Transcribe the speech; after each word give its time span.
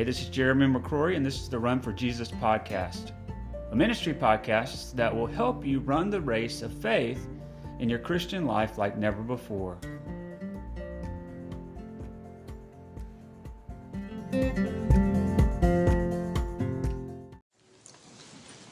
Hey, 0.00 0.04
this 0.04 0.22
is 0.22 0.30
Jeremy 0.30 0.66
McCrory, 0.66 1.14
and 1.14 1.26
this 1.26 1.42
is 1.42 1.50
the 1.50 1.58
Run 1.58 1.78
for 1.78 1.92
Jesus 1.92 2.30
podcast, 2.30 3.12
a 3.70 3.76
ministry 3.76 4.14
podcast 4.14 4.94
that 4.94 5.14
will 5.14 5.26
help 5.26 5.62
you 5.62 5.80
run 5.80 6.08
the 6.08 6.22
race 6.22 6.62
of 6.62 6.72
faith 6.72 7.28
in 7.80 7.90
your 7.90 7.98
Christian 7.98 8.46
life 8.46 8.78
like 8.78 8.96
never 8.96 9.20
before. 9.20 9.76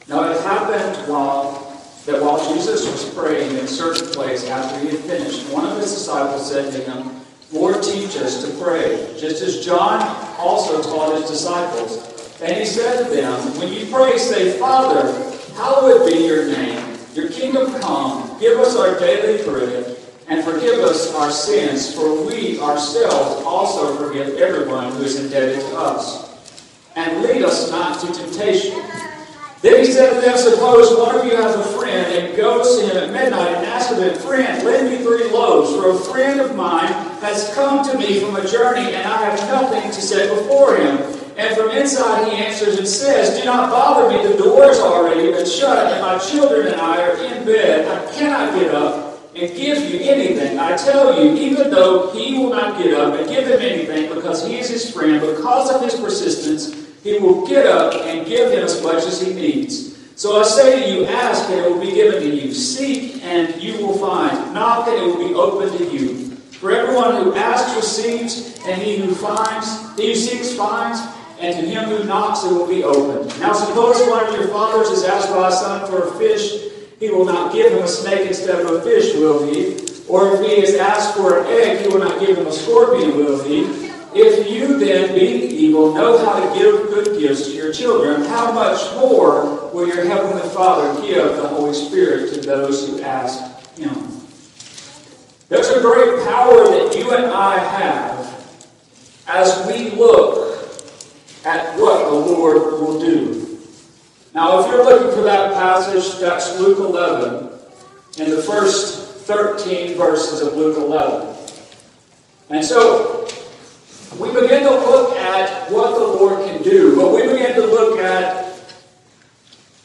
Now 0.08 0.30
it 0.30 0.40
happened 0.40 1.12
while 1.12 1.78
that 2.06 2.22
while 2.22 2.42
Jesus 2.54 2.90
was 2.90 3.12
praying 3.14 3.50
in 3.50 3.56
a 3.58 3.68
certain 3.68 4.08
place 4.12 4.48
after 4.48 4.78
he 4.78 4.96
had 4.96 5.00
finished, 5.00 5.46
one 5.50 5.66
of 5.66 5.76
his 5.76 5.92
disciples 5.92 6.50
said 6.50 6.72
to 6.72 6.90
him, 6.90 7.20
Lord, 7.52 7.82
teach 7.82 8.16
us 8.16 8.42
to 8.46 8.64
pray, 8.64 9.14
just 9.20 9.42
as 9.42 9.62
John 9.62 10.27
also 10.38 10.82
taught 10.82 11.20
his 11.20 11.28
disciples. 11.28 12.40
And 12.40 12.56
he 12.56 12.64
said 12.64 13.04
to 13.04 13.14
them, 13.14 13.58
When 13.58 13.72
you 13.72 13.86
pray, 13.92 14.16
say, 14.16 14.58
Father, 14.58 15.12
hallowed 15.54 16.08
be 16.10 16.24
your 16.24 16.46
name. 16.46 16.96
Your 17.14 17.28
kingdom 17.28 17.80
come. 17.80 18.38
Give 18.38 18.58
us 18.60 18.76
our 18.76 18.98
daily 18.98 19.42
bread, 19.44 19.96
and 20.28 20.44
forgive 20.44 20.78
us 20.80 21.12
our 21.14 21.30
sins, 21.32 21.92
for 21.92 22.24
we 22.24 22.60
ourselves 22.60 23.44
also 23.44 23.96
forgive 23.96 24.36
everyone 24.36 24.92
who 24.92 25.02
is 25.02 25.18
indebted 25.18 25.60
to 25.60 25.76
us. 25.76 26.28
And 26.94 27.22
lead 27.22 27.42
us 27.42 27.70
not 27.70 28.00
to 28.00 28.12
temptation 28.12 28.80
then 29.60 29.84
he 29.84 29.90
said 29.90 30.14
to 30.14 30.20
them, 30.20 30.38
Suppose 30.38 30.96
one 30.96 31.16
of 31.16 31.24
you 31.24 31.34
has 31.34 31.54
a 31.56 31.64
friend 31.76 32.14
and 32.14 32.36
goes 32.36 32.78
to 32.78 32.86
him 32.86 32.96
at 32.96 33.12
midnight 33.12 33.56
and 33.56 33.66
asks 33.66 33.90
of 33.90 33.98
him, 33.98 34.14
Friend, 34.14 34.64
lend 34.64 34.90
me 34.90 34.98
three 35.04 35.28
loaves, 35.30 35.74
for 35.74 35.90
a 35.90 35.98
friend 36.12 36.40
of 36.40 36.54
mine 36.54 36.92
has 37.20 37.52
come 37.54 37.84
to 37.90 37.98
me 37.98 38.20
from 38.20 38.36
a 38.36 38.46
journey, 38.46 38.94
and 38.94 39.08
I 39.08 39.24
have 39.24 39.38
nothing 39.48 39.90
to 39.90 40.00
set 40.00 40.30
before 40.30 40.76
him. 40.76 40.98
And 41.36 41.56
from 41.56 41.70
inside 41.70 42.30
he 42.30 42.36
answers 42.36 42.78
and 42.78 42.86
says, 42.86 43.38
Do 43.38 43.44
not 43.46 43.70
bother 43.70 44.08
me, 44.08 44.26
the 44.28 44.42
door 44.42 44.70
is 44.70 44.78
already 44.78 45.32
been 45.32 45.46
shut, 45.46 45.92
and 45.92 46.02
my 46.02 46.18
children 46.18 46.68
and 46.68 46.80
I 46.80 47.02
are 47.02 47.16
in 47.16 47.44
bed. 47.44 47.88
I 47.88 48.12
cannot 48.14 48.54
get 48.58 48.74
up 48.74 49.20
and 49.34 49.56
give 49.56 49.78
you 49.90 50.00
anything. 50.00 50.58
I 50.58 50.76
tell 50.76 51.20
you, 51.20 51.34
even 51.36 51.70
though 51.70 52.12
he 52.12 52.38
will 52.38 52.50
not 52.50 52.78
get 52.80 52.94
up 52.94 53.14
and 53.14 53.28
give 53.28 53.46
him 53.48 53.60
anything 53.60 54.12
because 54.14 54.46
he 54.46 54.58
is 54.58 54.68
his 54.68 54.90
friend, 54.92 55.20
because 55.20 55.70
of 55.70 55.82
his 55.82 55.94
persistence, 55.94 56.87
he 57.08 57.18
will 57.18 57.46
get 57.46 57.66
up 57.66 57.94
and 58.06 58.26
give 58.26 58.52
him 58.52 58.62
as 58.62 58.82
much 58.82 59.04
as 59.04 59.22
he 59.22 59.32
needs. 59.32 59.96
So 60.14 60.40
I 60.40 60.44
say 60.44 60.82
to 60.82 60.92
you, 60.92 61.06
ask 61.06 61.48
and 61.48 61.60
it 61.60 61.70
will 61.70 61.80
be 61.80 61.92
given 61.92 62.20
to 62.20 62.28
you. 62.28 62.52
Seek 62.52 63.22
and 63.22 63.62
you 63.62 63.74
will 63.78 63.96
find. 63.96 64.52
Knock 64.52 64.88
and 64.88 64.96
it 64.96 65.06
will 65.06 65.28
be 65.28 65.34
opened 65.34 65.78
to 65.78 65.84
you. 65.84 66.26
For 66.60 66.72
everyone 66.72 67.22
who 67.22 67.34
asks 67.34 67.76
receives, 67.76 68.58
and 68.66 68.82
he 68.82 68.98
who 68.98 69.14
finds, 69.14 69.96
he 69.96 70.08
who 70.08 70.14
seeks 70.16 70.54
finds, 70.54 71.00
and 71.38 71.54
to 71.58 71.66
him 71.66 71.84
who 71.84 72.04
knocks 72.04 72.44
it 72.44 72.50
will 72.50 72.66
be 72.66 72.82
opened. 72.82 73.28
Now 73.40 73.52
suppose 73.52 73.96
one 74.08 74.26
of 74.26 74.34
your 74.34 74.48
fathers 74.48 74.88
is 74.88 75.04
asked 75.04 75.30
by 75.30 75.48
a 75.48 75.52
son 75.52 75.88
for 75.88 76.08
a 76.08 76.18
fish, 76.18 76.72
he 76.98 77.10
will 77.10 77.24
not 77.24 77.52
give 77.52 77.72
him 77.72 77.84
a 77.84 77.88
snake 77.88 78.26
instead 78.26 78.60
of 78.60 78.72
a 78.72 78.82
fish, 78.82 79.14
will 79.14 79.46
he? 79.46 79.78
Or 80.08 80.34
if 80.34 80.40
he 80.44 80.60
is 80.60 80.74
asked 80.74 81.16
for 81.16 81.38
an 81.38 81.46
egg, 81.46 81.82
he 81.82 81.88
will 81.88 82.00
not 82.00 82.18
give 82.18 82.36
him 82.36 82.48
a 82.48 82.52
scorpion, 82.52 83.16
will 83.16 83.42
he? 83.44 83.87
If 84.14 84.50
you 84.50 84.78
then, 84.78 85.14
being 85.14 85.50
evil, 85.50 85.92
know 85.92 86.24
how 86.24 86.40
to 86.40 86.58
give 86.58 86.88
good 86.88 87.18
gifts 87.18 87.46
to 87.46 87.52
your 87.52 87.72
children, 87.72 88.24
how 88.24 88.52
much 88.52 88.80
more 88.94 89.70
will 89.72 89.86
your 89.86 90.04
heavenly 90.04 90.48
Father 90.50 91.00
give 91.02 91.36
the 91.36 91.48
Holy 91.48 91.74
Spirit 91.74 92.32
to 92.34 92.40
those 92.40 92.88
who 92.88 93.02
ask 93.02 93.76
Him? 93.76 93.94
There's 95.48 95.70
a 95.70 95.80
great 95.80 96.26
power 96.26 96.64
that 96.64 96.96
you 96.96 97.10
and 97.10 97.26
I 97.26 97.58
have 97.58 98.28
as 99.26 99.66
we 99.66 99.90
look 99.90 100.58
at 101.44 101.78
what 101.78 102.04
the 102.04 102.14
Lord 102.14 102.56
will 102.80 103.00
do. 103.00 103.58
Now, 104.34 104.60
if 104.60 104.70
you're 104.70 104.84
looking 104.84 105.14
for 105.16 105.22
that 105.22 105.54
passage, 105.54 106.18
that's 106.20 106.58
Luke 106.58 106.78
11, 106.78 107.48
in 108.18 108.30
the 108.30 108.42
first 108.42 109.26
13 109.26 109.96
verses 109.96 110.40
of 110.40 110.54
Luke 110.54 110.76
11. 110.76 111.34
And 112.50 112.64
so, 112.64 113.17
we 114.18 114.32
begin 114.32 114.64
to 114.64 114.70
look 114.70 115.16
at 115.16 115.70
what 115.70 115.94
the 115.94 116.04
Lord 116.04 116.44
can 116.44 116.62
do, 116.62 116.96
but 116.96 117.14
we 117.14 117.22
begin 117.22 117.54
to 117.54 117.66
look 117.66 117.98
at 118.00 118.48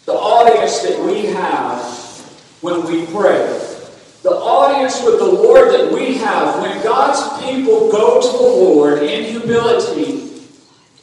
the 0.05 0.13
audience 0.13 0.81
that 0.81 0.99
we 1.05 1.27
have 1.27 1.81
when 2.61 2.83
we 2.85 3.05
pray. 3.07 3.59
The 4.23 4.31
audience 4.31 5.03
with 5.03 5.19
the 5.19 5.25
Lord 5.25 5.71
that 5.73 5.91
we 5.91 6.15
have 6.15 6.61
when 6.61 6.81
God's 6.81 7.43
people 7.43 7.91
go 7.91 8.21
to 8.21 8.37
the 8.37 8.43
Lord 8.43 9.03
in 9.03 9.25
humility 9.25 10.23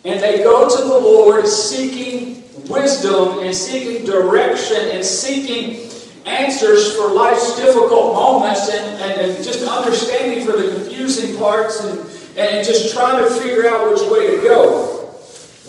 and 0.04 0.18
they 0.20 0.38
go 0.38 0.68
to 0.68 0.82
the 0.82 0.98
Lord 0.98 1.46
seeking 1.46 2.42
wisdom 2.68 3.40
and 3.40 3.54
seeking 3.54 4.04
direction 4.06 4.88
and 4.90 5.04
seeking 5.04 5.90
answers 6.26 6.96
for 6.96 7.12
life's 7.12 7.56
difficult 7.56 8.14
moments 8.14 8.68
and, 8.70 9.02
and, 9.02 9.20
and 9.20 9.44
just 9.44 9.66
understanding 9.66 10.44
for 10.44 10.52
the 10.52 10.74
confusing 10.74 11.36
parts 11.36 11.84
and 11.84 12.19
and 12.36 12.66
just 12.66 12.94
trying 12.94 13.22
to 13.22 13.30
figure 13.40 13.68
out 13.68 13.90
which 13.90 14.02
way 14.10 14.36
to 14.36 14.42
go. 14.42 15.14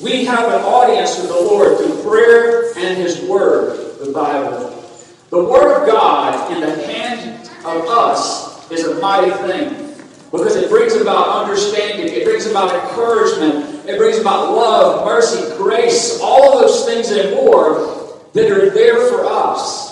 We 0.01 0.25
have 0.25 0.51
an 0.51 0.61
audience 0.61 1.17
with 1.17 1.27
the 1.27 1.35
Lord 1.35 1.77
through 1.77 2.01
prayer 2.03 2.73
and 2.77 2.97
His 2.97 3.21
Word, 3.21 3.99
the 4.03 4.11
Bible. 4.11 4.83
The 5.29 5.43
Word 5.43 5.81
of 5.81 5.87
God 5.87 6.51
in 6.51 6.61
the 6.61 6.87
hand 6.87 7.49
of 7.63 7.87
us 7.87 8.71
is 8.71 8.85
a 8.85 8.99
mighty 8.99 9.31
thing 9.47 9.95
because 10.31 10.55
it 10.55 10.69
brings 10.69 10.95
about 10.95 11.43
understanding, 11.43 12.07
it 12.07 12.23
brings 12.23 12.45
about 12.45 12.73
encouragement, 12.73 13.87
it 13.87 13.97
brings 13.97 14.17
about 14.17 14.55
love, 14.55 15.05
mercy, 15.05 15.55
grace, 15.57 16.19
all 16.21 16.53
of 16.53 16.61
those 16.61 16.85
things 16.85 17.11
and 17.11 17.35
more 17.35 18.19
that 18.33 18.49
are 18.49 18.69
there 18.69 19.09
for 19.09 19.25
us. 19.25 19.91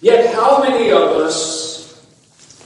Yet, 0.00 0.34
how 0.34 0.60
many 0.60 0.90
of 0.90 1.00
us 1.00 2.04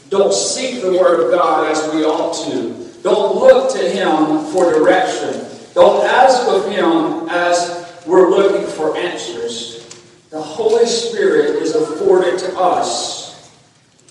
don't 0.08 0.32
seek 0.32 0.80
the 0.80 0.92
Word 0.92 1.24
of 1.24 1.30
God 1.30 1.70
as 1.70 1.92
we 1.94 2.02
ought 2.04 2.32
to? 2.50 2.85
Don't 3.06 3.36
look 3.36 3.70
to 3.70 3.88
Him 3.88 4.46
for 4.46 4.72
direction. 4.72 5.46
Don't 5.74 6.04
ask 6.04 6.48
of 6.48 6.68
Him 6.68 7.28
as 7.28 8.02
we're 8.04 8.28
looking 8.28 8.66
for 8.66 8.96
answers. 8.96 9.86
The 10.30 10.42
Holy 10.42 10.86
Spirit 10.86 11.62
is 11.62 11.76
afforded 11.76 12.36
to 12.40 12.58
us, 12.58 13.48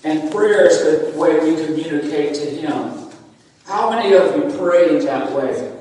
and 0.02 0.32
prayer 0.32 0.64
is 0.64 1.12
the 1.12 1.18
way 1.18 1.38
we 1.40 1.62
communicate 1.66 2.36
to 2.36 2.46
Him. 2.46 3.10
How 3.66 3.90
many 3.90 4.14
of 4.14 4.34
you 4.34 4.56
pray 4.56 4.98
that 5.00 5.30
way? 5.30 5.78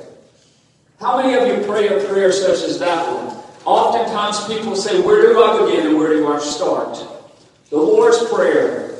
How 0.99 1.15
many 1.15 1.35
of 1.35 1.47
you 1.47 1.65
pray 1.65 1.87
a 1.87 2.05
prayer 2.09 2.33
such 2.33 2.67
as 2.67 2.79
that 2.79 3.15
one? 3.15 3.41
Oftentimes 3.63 4.45
people 4.53 4.75
say, 4.75 4.99
Where 4.99 5.21
do 5.21 5.41
I 5.41 5.65
begin 5.65 5.87
and 5.87 5.97
where 5.97 6.11
do 6.11 6.27
I 6.33 6.39
start? 6.39 6.97
The 7.69 7.77
Lord's 7.77 8.29
Prayer 8.29 8.93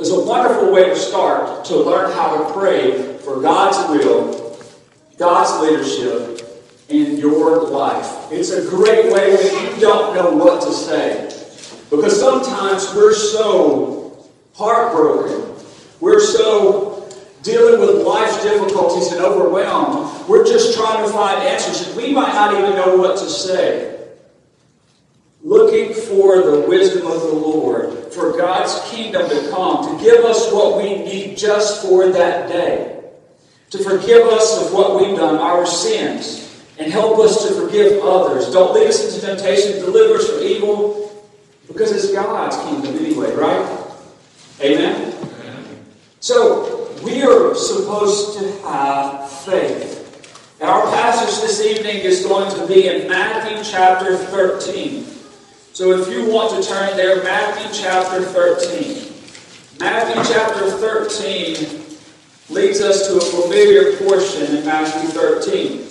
is 0.00 0.10
a 0.10 0.20
wonderful 0.20 0.72
way 0.72 0.86
to 0.86 0.96
start 0.96 1.64
to 1.66 1.76
learn 1.76 2.10
how 2.10 2.38
to 2.38 2.52
pray 2.52 3.15
for 3.26 3.42
God's 3.42 3.90
will, 3.90 4.56
God's 5.18 5.60
leadership 5.60 6.64
in 6.88 7.16
your 7.16 7.68
life. 7.68 8.30
It's 8.30 8.52
a 8.52 8.70
great 8.70 9.12
way 9.12 9.34
when 9.34 9.74
you 9.74 9.80
don't 9.80 10.14
know 10.14 10.30
what 10.30 10.62
to 10.62 10.72
say. 10.72 11.24
Because 11.90 12.20
sometimes 12.20 12.94
we're 12.94 13.12
so 13.12 14.28
heartbroken. 14.54 15.56
We're 16.00 16.20
so 16.20 17.08
dealing 17.42 17.80
with 17.80 18.06
life's 18.06 18.44
difficulties 18.44 19.10
and 19.10 19.20
overwhelmed. 19.20 20.28
We're 20.28 20.46
just 20.46 20.78
trying 20.78 21.04
to 21.04 21.12
find 21.12 21.42
answers, 21.42 21.88
and 21.88 21.96
we 21.96 22.12
might 22.12 22.32
not 22.32 22.56
even 22.56 22.76
know 22.76 22.96
what 22.96 23.18
to 23.18 23.28
say. 23.28 24.06
Looking 25.42 25.92
for 25.94 26.42
the 26.42 26.60
wisdom 26.68 27.08
of 27.08 27.22
the 27.22 27.34
Lord, 27.34 28.12
for 28.12 28.36
God's 28.38 28.88
kingdom 28.92 29.28
to 29.28 29.50
come, 29.50 29.98
to 29.98 30.04
give 30.04 30.24
us 30.24 30.52
what 30.52 30.80
we 30.80 30.98
need 30.98 31.36
just 31.36 31.82
for 31.82 32.12
that 32.12 32.48
day 32.48 32.95
to 33.70 33.78
forgive 33.78 34.26
us 34.28 34.66
of 34.66 34.72
what 34.72 35.00
we've 35.00 35.16
done, 35.16 35.36
our 35.36 35.66
sins, 35.66 36.64
and 36.78 36.92
help 36.92 37.18
us 37.18 37.46
to 37.46 37.54
forgive 37.54 38.02
others. 38.02 38.50
Don't 38.50 38.74
lead 38.74 38.86
us 38.86 39.04
into 39.04 39.26
temptation, 39.26 39.80
deliver 39.80 40.14
us 40.14 40.28
from 40.28 40.42
evil, 40.42 41.26
because 41.66 41.90
it's 41.92 42.12
God's 42.12 42.56
kingdom 42.58 42.96
anyway, 43.04 43.34
right? 43.34 43.86
Amen? 44.60 45.12
So, 46.20 46.90
we 47.02 47.22
are 47.22 47.54
supposed 47.54 48.38
to 48.38 48.62
have 48.62 49.30
faith. 49.30 49.96
And 50.60 50.70
our 50.70 50.82
passage 50.86 51.42
this 51.42 51.60
evening 51.64 51.96
is 51.96 52.24
going 52.24 52.50
to 52.58 52.66
be 52.66 52.88
in 52.88 53.08
Matthew 53.08 53.62
chapter 53.62 54.16
13. 54.16 55.04
So 55.74 55.92
if 56.00 56.08
you 56.08 56.32
want 56.32 56.62
to 56.62 56.68
turn 56.68 56.96
there, 56.96 57.22
Matthew 57.22 57.82
chapter 57.82 58.22
13. 58.22 59.12
Matthew 59.78 60.34
chapter 60.34 60.70
13 60.70 61.85
leads 62.48 62.80
us 62.80 63.08
to 63.08 63.16
a 63.16 63.42
familiar 63.42 63.96
portion 63.96 64.56
in 64.56 64.64
Matthew 64.64 65.10
13. 65.10 65.82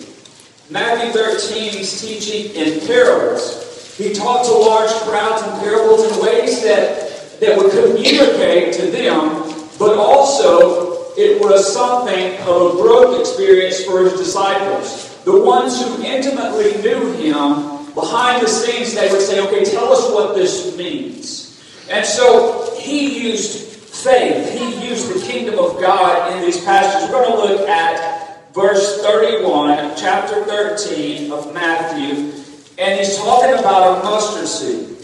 Matthew 0.69 1.11
13, 1.11 1.71
he's 1.71 2.01
teaching 2.01 2.55
in 2.55 2.85
parables. 2.87 3.95
He 3.97 4.13
taught 4.13 4.45
to 4.45 4.51
large 4.51 4.91
crowds 5.03 5.43
in 5.43 5.59
parables 5.59 6.03
in 6.03 6.23
ways 6.23 6.63
that, 6.63 7.39
that 7.39 7.57
would 7.57 7.71
communicate 7.71 8.73
to 8.75 8.87
them, 8.87 9.43
but 9.77 9.97
also 9.97 11.13
it 11.17 11.41
was 11.41 11.71
something 11.71 12.37
of 12.41 12.47
a 12.47 12.81
growth 12.81 13.19
experience 13.19 13.83
for 13.83 14.03
his 14.03 14.13
disciples. 14.13 15.13
the 15.25 15.41
ones 15.41 15.81
who 15.81 16.03
intimately 16.03 16.79
knew 16.83 17.11
him, 17.13 17.91
behind 17.95 18.43
the 18.43 18.47
scenes, 18.47 18.93
they 18.93 19.11
would 19.11 19.21
say, 19.21 19.39
okay, 19.41 19.65
tell 19.65 19.91
us 19.91 20.11
what 20.11 20.35
this 20.35 20.77
means. 20.77 21.59
And 21.89 22.05
so 22.05 22.75
he 22.77 23.29
used 23.29 23.74
faith. 24.03 24.51
He 24.51 24.87
used 24.87 25.13
the 25.13 25.25
kingdom 25.25 25.59
of 25.59 25.79
God 25.79 26.33
in 26.33 26.41
these 26.41 26.63
passages. 26.63 27.09
We're 27.09 27.23
going 27.23 27.47
to 27.47 27.53
look 27.53 27.69
at 27.69 28.53
verse 28.53 29.01
31 29.01 29.95
chapter 29.97 30.43
13 30.45 31.31
of 31.31 31.53
Matthew. 31.53 32.31
And 32.77 32.99
he's 32.99 33.17
talking 33.17 33.57
about 33.57 34.01
a 34.01 34.03
mustard 34.03 34.47
seed. 34.47 34.95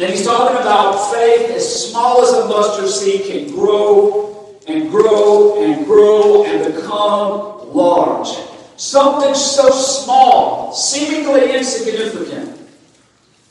And 0.00 0.10
he's 0.10 0.24
talking 0.24 0.56
about 0.56 1.12
faith 1.12 1.50
as 1.50 1.90
small 1.90 2.22
as 2.22 2.32
a 2.32 2.48
mustard 2.48 2.88
seed 2.88 3.26
can 3.26 3.54
grow 3.54 4.58
and 4.66 4.90
grow 4.90 5.62
and 5.62 5.84
grow 5.84 6.44
and 6.44 6.74
become 6.74 7.74
large. 7.74 8.28
Something 8.76 9.34
so 9.34 9.70
small, 9.70 10.72
seemingly 10.72 11.54
insignificant, 11.54 12.58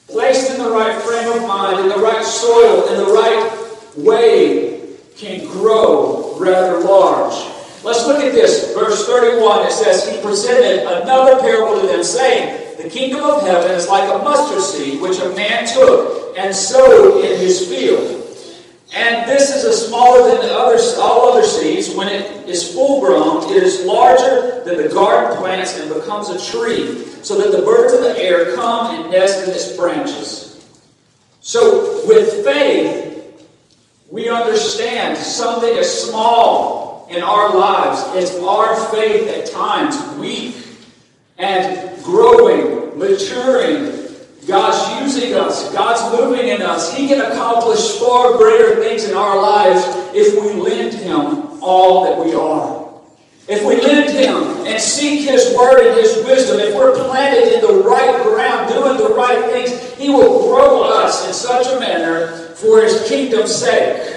placed 0.07 0.51
in 0.51 0.61
the 0.61 0.71
right 0.71 1.01
frame 1.03 1.31
of 1.31 1.47
mind, 1.47 1.79
in 1.79 1.89
the 1.89 2.03
right 2.03 2.23
soil, 2.23 2.87
in 2.89 2.97
the 2.97 3.13
right 3.13 3.60
way, 3.97 4.95
can 5.17 5.45
grow 5.47 6.37
rather 6.39 6.79
large. 6.79 7.33
Let's 7.83 8.05
look 8.05 8.23
at 8.23 8.31
this. 8.31 8.73
Verse 8.75 9.07
31, 9.07 9.67
it 9.67 9.71
says, 9.71 10.07
He 10.07 10.21
presented 10.21 10.85
another 11.01 11.39
parable 11.39 11.81
to 11.81 11.87
them, 11.87 12.03
saying, 12.03 12.77
The 12.77 12.89
kingdom 12.89 13.23
of 13.23 13.41
heaven 13.41 13.71
is 13.71 13.87
like 13.87 14.07
a 14.09 14.23
mustard 14.23 14.61
seed, 14.61 15.01
which 15.01 15.19
a 15.19 15.29
man 15.35 15.67
took 15.67 16.37
and 16.37 16.55
sowed 16.55 17.25
in 17.25 17.39
his 17.39 17.67
field. 17.67 18.21
And 18.93 19.29
this 19.29 19.55
is 19.55 19.63
a 19.63 19.73
smaller 19.73 20.27
than 20.27 20.47
the 20.47 20.53
all 20.99 21.31
other 21.31 21.45
seeds. 21.45 21.95
When 21.95 22.09
it 22.09 22.47
is 22.47 22.73
full 22.73 22.99
grown, 22.99 23.49
it 23.49 23.63
is 23.63 23.85
larger 23.85 24.63
than 24.65 24.77
the 24.77 24.89
garden 24.89 25.37
plants 25.37 25.79
and 25.79 25.93
becomes 25.93 26.29
a 26.29 26.51
tree, 26.51 27.05
so 27.23 27.37
that 27.37 27.55
the 27.55 27.63
birds 27.63 27.93
of 27.93 28.01
the 28.01 28.21
air 28.21 28.53
come 28.55 28.95
and 28.95 29.11
nest 29.11 29.47
in 29.47 29.49
its 29.49 29.75
branches. 29.77 30.69
So, 31.39 32.05
with 32.05 32.43
faith, 32.43 33.10
we 34.11 34.27
understand 34.27 35.17
something 35.17 35.73
as 35.77 36.03
small 36.03 37.07
in 37.09 37.23
our 37.23 37.57
lives 37.57 38.03
as 38.15 38.37
our 38.43 38.75
faith 38.91 39.27
at 39.29 39.51
times 39.51 39.97
weak 40.19 40.55
and 41.37 42.03
growing, 42.03 42.99
maturing, 42.99 44.01
God's 44.45 45.01
using 45.15 45.33
us. 45.33 45.71
God's 45.73 46.19
moving 46.19 46.49
in 46.49 46.61
us. 46.61 46.95
He 46.95 47.07
can 47.07 47.21
accomplish 47.21 47.99
far 47.99 48.37
greater 48.37 48.75
things 48.83 49.05
in 49.05 49.15
our 49.15 49.41
lives 49.41 49.81
if 50.13 50.41
we 50.43 50.61
lend 50.61 50.93
Him 50.93 51.63
all 51.63 52.03
that 52.03 52.25
we 52.25 52.33
are. 52.33 52.80
If 53.51 53.65
we 53.65 53.81
lend 53.81 54.09
Him 54.09 54.65
and 54.65 54.81
seek 54.81 55.27
His 55.29 55.53
word 55.57 55.85
and 55.85 55.99
His 55.99 56.23
wisdom, 56.23 56.61
if 56.61 56.73
we're 56.73 56.95
planted 57.03 57.53
in 57.53 57.59
the 57.59 57.83
right 57.83 58.23
ground, 58.23 58.71
doing 58.71 58.97
the 58.97 59.13
right 59.13 59.43
things, 59.51 59.93
He 59.95 60.09
will 60.09 60.47
grow 60.47 60.83
us 60.83 61.27
in 61.27 61.33
such 61.33 61.67
a 61.67 61.77
manner 61.77 62.27
for 62.55 62.81
His 62.81 63.09
kingdom's 63.09 63.53
sake. 63.53 64.07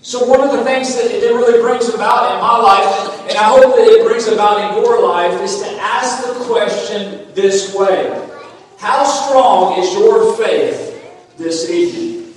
So, 0.00 0.24
one 0.24 0.40
of 0.40 0.56
the 0.56 0.64
things 0.64 0.96
that 0.96 1.10
it 1.10 1.34
really 1.34 1.60
brings 1.60 1.90
about 1.90 2.34
in 2.34 2.40
my 2.40 2.56
life, 2.56 3.28
and 3.28 3.36
I 3.36 3.44
hope 3.44 3.76
that 3.76 3.86
it 3.86 4.06
brings 4.06 4.28
about 4.28 4.76
in 4.76 4.82
your 4.82 5.06
life, 5.06 5.38
is 5.42 5.60
to 5.60 5.68
ask 5.78 6.26
the 6.26 6.42
question 6.46 7.28
this 7.34 7.74
way 7.74 8.30
how 8.78 9.04
strong 9.04 9.78
is 9.78 9.92
your 9.92 10.34
faith 10.38 11.36
this 11.36 11.68
evening? 11.68 12.32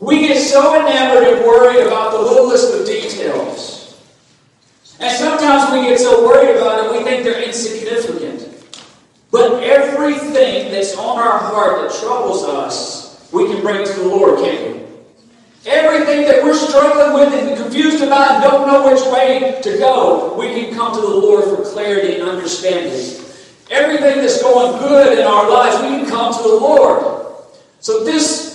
We 0.00 0.26
get 0.26 0.38
so 0.42 0.74
enamored 0.74 1.22
and 1.28 1.46
worried 1.46 1.86
about 1.86 2.10
the 2.10 2.18
littlest 2.18 2.74
of 2.74 2.84
details. 2.84 3.71
And 5.02 5.18
sometimes 5.18 5.72
we 5.72 5.88
get 5.88 5.98
so 5.98 6.24
worried 6.24 6.56
about 6.56 6.84
it, 6.84 6.92
we 6.92 7.02
think 7.02 7.24
they're 7.24 7.42
insignificant. 7.42 8.48
But 9.32 9.64
everything 9.64 10.70
that's 10.70 10.96
on 10.96 11.18
our 11.18 11.38
heart 11.38 11.82
that 11.82 12.00
troubles 12.00 12.44
us, 12.44 13.28
we 13.32 13.46
can 13.46 13.62
bring 13.62 13.84
to 13.84 13.92
the 13.92 14.04
Lord, 14.04 14.38
can't 14.38 14.76
we? 14.76 14.82
Everything 15.64 16.22
that 16.26 16.42
we're 16.44 16.54
struggling 16.54 17.14
with 17.14 17.32
and 17.32 17.56
confused 17.56 18.02
about 18.02 18.32
and 18.32 18.42
don't 18.44 18.66
know 18.66 18.92
which 18.92 19.02
way 19.12 19.60
to 19.62 19.78
go, 19.78 20.36
we 20.38 20.48
can 20.54 20.74
come 20.74 20.94
to 20.94 21.00
the 21.00 21.06
Lord 21.06 21.44
for 21.44 21.64
clarity 21.64 22.20
and 22.20 22.28
understanding. 22.28 23.24
Everything 23.70 24.18
that's 24.18 24.42
going 24.42 24.78
good 24.78 25.18
in 25.18 25.24
our 25.24 25.48
lives, 25.48 25.80
we 25.82 25.88
can 25.88 26.06
come 26.06 26.32
to 26.32 26.42
the 26.42 26.48
Lord. 26.48 27.26
So 27.80 28.04
this 28.04 28.52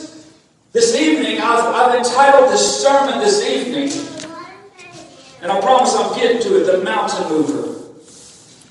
this 0.73 0.95
evening, 0.95 1.39
I've, 1.41 1.63
I've 1.73 1.95
entitled 1.95 2.51
this 2.51 2.83
sermon 2.83 3.19
this 3.19 3.43
evening, 3.49 3.89
and 5.47 5.57
I 5.57 5.61
promise 5.61 5.95
I'm 5.95 6.13
getting 6.13 6.41
to 6.41 6.61
it, 6.61 6.65
the 6.65 6.83
mountain 6.83 7.29
mover. 7.29 7.73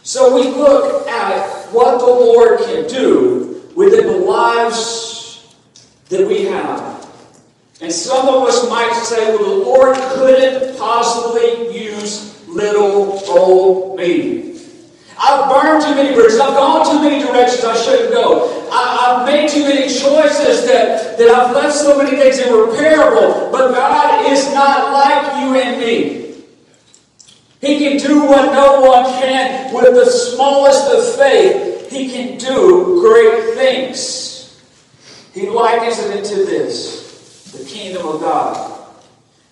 So 0.02 0.36
we 0.36 0.42
look 0.42 1.08
at 1.08 1.72
what 1.72 2.00
the 2.00 2.04
Lord 2.04 2.58
can 2.60 2.86
do 2.86 3.72
within 3.74 4.06
the 4.06 4.18
lives 4.18 5.56
that 6.10 6.28
we 6.28 6.44
have. 6.44 7.08
And 7.80 7.90
some 7.90 8.28
of 8.28 8.42
us 8.46 8.68
might 8.68 8.92
say, 8.92 9.34
well, 9.34 9.38
the 9.38 9.64
Lord 9.64 9.96
couldn't 9.96 10.76
possibly 10.76 11.80
use 11.82 12.46
little 12.46 13.22
old 13.26 13.96
me. 13.96 14.60
I've 15.18 15.48
burned 15.50 15.82
too 15.82 15.94
many 15.94 16.14
bridges. 16.14 16.38
I've 16.38 16.52
gone 16.52 16.84
too 16.92 17.00
many 17.00 17.24
directions 17.24 17.64
I 17.64 17.74
shouldn't 17.74 18.12
go. 18.12 18.68
I, 18.70 19.16
have 19.16 19.26
made 19.26 19.48
too 19.48 19.62
many 19.62 19.88
choices 19.88 20.66
that, 20.66 21.16
that 21.16 21.28
I've 21.30 21.54
left 21.56 21.74
so 21.74 21.96
many 21.96 22.18
things 22.18 22.38
irreparable. 22.38 23.50
But 23.50 23.72
God 23.72 24.30
is 24.30 24.52
not 24.52 24.92
like 24.92 25.42
you 25.42 25.54
and 25.54 25.80
me. 25.80 26.25
He 27.60 27.78
can 27.78 27.98
do 27.98 28.26
what 28.26 28.52
no 28.52 28.80
one 28.80 29.04
can 29.20 29.72
with 29.74 29.94
the 29.94 30.06
smallest 30.10 30.90
of 30.92 31.16
faith. 31.16 31.90
He 31.90 32.10
can 32.10 32.38
do 32.38 33.00
great 33.00 33.54
things. 33.54 34.60
He 35.32 35.48
likens 35.48 35.98
it 35.98 36.16
into 36.16 36.44
this 36.44 37.52
the 37.56 37.64
kingdom 37.64 38.06
of 38.06 38.20
God. 38.20 38.88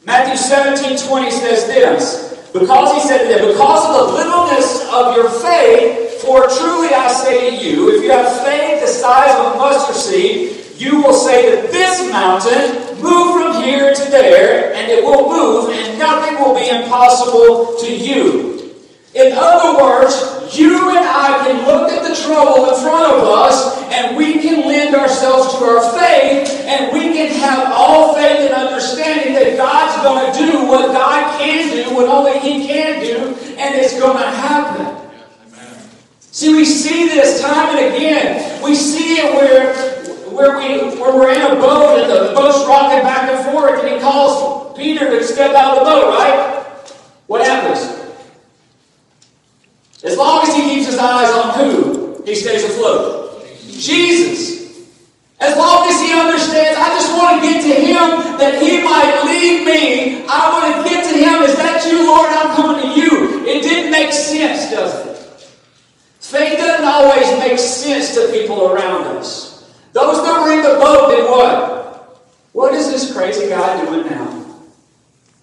Matthew 0.04 0.36
17 0.36 1.08
20 1.08 1.30
says 1.30 1.66
this. 1.66 2.24
Because 2.52 2.94
he 2.94 3.08
said 3.08 3.26
them, 3.26 3.50
because 3.50 3.84
of 3.84 4.06
the 4.06 4.14
littleness 4.14 4.86
of 4.92 5.16
your 5.16 5.28
faith, 5.42 6.22
for 6.22 6.46
truly 6.46 6.94
I 6.94 7.10
say 7.10 7.50
to 7.50 7.66
you, 7.66 7.90
if 7.90 8.04
you 8.04 8.12
have 8.12 8.44
faith 8.44 8.80
the 8.80 8.86
size 8.86 9.34
of 9.40 9.56
a 9.56 9.58
mustard 9.58 9.96
seed, 9.96 10.80
you 10.80 11.02
will 11.02 11.14
say 11.14 11.50
to 11.50 11.66
this 11.72 12.08
mountain, 12.12 12.94
move 13.04 13.36
from 13.36 13.62
here 13.62 13.92
to 13.94 14.04
there, 14.10 14.72
and 14.74 14.90
it 14.90 15.04
will 15.04 15.28
move, 15.28 15.70
and 15.76 15.98
nothing 15.98 16.40
will 16.40 16.54
be 16.56 16.68
impossible 16.68 17.76
to 17.78 17.94
you. 17.94 18.75
In 19.14 19.32
other 19.37 19.78
words, 19.78 20.58
you 20.58 20.90
and 20.90 20.99
I 20.99 21.44
can 21.46 21.66
look 21.66 21.92
at 21.92 22.02
the 22.02 22.16
trouble 22.26 22.75
in 22.75 22.80
front 22.82 23.14
of 23.14 23.23
us, 23.23 23.78
and 23.92 24.16
we 24.16 24.40
can 24.40 24.66
lend 24.66 24.96
ourselves 24.96 25.54
to 25.54 25.64
our 25.64 25.82
faith, 25.92 26.50
and 26.66 26.92
we 26.92 27.14
can 27.14 27.30
have 27.40 27.73
all 27.73 28.14
faith 28.14 28.50
and 28.50 28.54
understanding 28.54 29.34
that 29.34 29.56
God's 29.56 30.02
going 30.02 30.32
to 30.32 30.52
do 30.52 30.66
what 30.66 30.88
God 30.88 31.38
can 31.38 31.70
do, 31.70 31.94
what 31.94 32.08
only 32.08 32.40
He 32.40 32.66
can 32.66 33.00
do, 33.04 33.37
and 33.54 33.75
it's 33.76 33.99
going 34.00 34.18
to 34.18 34.30
happen. 34.30 35.04
See, 36.32 36.52
we 36.52 36.64
see 36.64 37.06
this 37.06 37.40
time 37.40 37.76
and 37.76 37.94
again. 37.94 38.61
We 38.61 38.75
see 38.75 39.18
it 39.18 39.32
where, 39.34 40.03
where, 40.35 40.59
we, 40.59 40.99
where 41.00 41.14
we're 41.14 41.33
in 41.33 41.41
a 41.41 41.55
boat 41.57 42.00
and 42.00 42.11
the 42.11 42.35
boat's 42.35 42.67
rocking 42.67 43.03
back 43.03 43.31
and 43.31 43.53
forth, 43.53 43.81
and 43.81 43.95
He 43.95 44.00
calls 44.00 44.76
Peter 44.76 45.11
to 45.11 45.25
step 45.25 45.55
out 45.55 45.79
of 45.79 45.85
the 45.85 45.91
boat, 45.91 46.09
right? 46.11 46.64
What 47.26 47.47
happens? 47.47 48.05
As 50.05 50.19
long 50.19 50.47
as 50.47 50.55
he 50.55 50.62
keeps 50.62 50.87
his 50.87 50.99
eyes 50.99 51.31
on 51.31 51.59
who, 51.59 52.23
he 52.25 52.35
stays 52.35 52.64
afloat. 52.64 53.47
Jesus. 53.71 54.55
As 55.41 55.57
long 55.57 55.88
as 55.88 56.00
he 56.00 56.12
understands, 56.12 56.79
I 56.79 56.88
just 56.91 57.11
want 57.17 57.43
to 57.43 57.49
get 57.49 57.62
to 57.62 57.75
him 57.81 58.38
that 58.38 58.62
he 58.62 58.83
might 58.85 59.25
lead 59.25 59.64
me. 59.64 60.26
I 60.29 60.53
want 60.53 60.87
to 60.87 60.91
get 60.91 61.05
to 61.11 61.19
him. 61.19 61.43
Is 61.43 61.57
that 61.57 61.85
you, 61.87 62.07
Lord? 62.07 62.29
I'm 62.31 62.55
coming 62.55 62.83
to 62.83 63.00
you. 63.00 63.45
It 63.47 63.62
didn't 63.62 63.91
make 63.91 64.12
sense, 64.12 64.71
does 64.71 65.07
it? 65.07 65.14
Faith 66.21 66.59
doesn't 66.59 66.87
always 66.87 67.38
make 67.38 67.59
sense 67.59 68.14
to 68.14 68.31
people 68.31 68.73
around 68.73 69.05
us. 69.17 69.53
Those 69.94 70.24
that 70.24 70.42
were 70.42 70.52
in 70.52 70.62
the 70.62 70.76
boat 70.80 71.10
did 71.10 71.30
what? 71.30 72.26
What 72.50 72.74
is 72.74 72.90
this 72.90 73.14
crazy 73.14 73.48
guy 73.48 73.84
doing 73.84 74.04
now? 74.06 74.44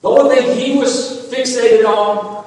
The 0.01 0.09
only 0.09 0.35
thing 0.35 0.59
he 0.59 0.77
was 0.77 1.29
fixated 1.31 1.85
on 1.85 2.45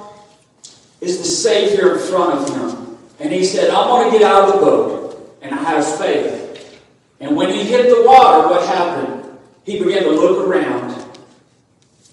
is 1.01 1.17
the 1.17 1.23
Savior 1.23 1.95
in 1.95 1.99
front 2.07 2.33
of 2.33 2.55
him. 2.55 2.97
And 3.19 3.33
he 3.33 3.43
said, 3.43 3.71
I'm 3.71 3.87
going 3.87 4.11
to 4.11 4.19
get 4.19 4.21
out 4.21 4.49
of 4.49 4.53
the 4.53 4.61
boat. 4.61 5.39
And 5.41 5.55
I 5.55 5.63
have 5.63 5.97
faith. 5.97 6.79
And 7.19 7.35
when 7.35 7.49
he 7.49 7.63
hit 7.63 7.89
the 7.89 8.05
water, 8.05 8.49
what 8.49 8.67
happened? 8.67 9.37
He 9.63 9.83
began 9.83 10.03
to 10.03 10.11
look 10.11 10.47
around 10.47 10.93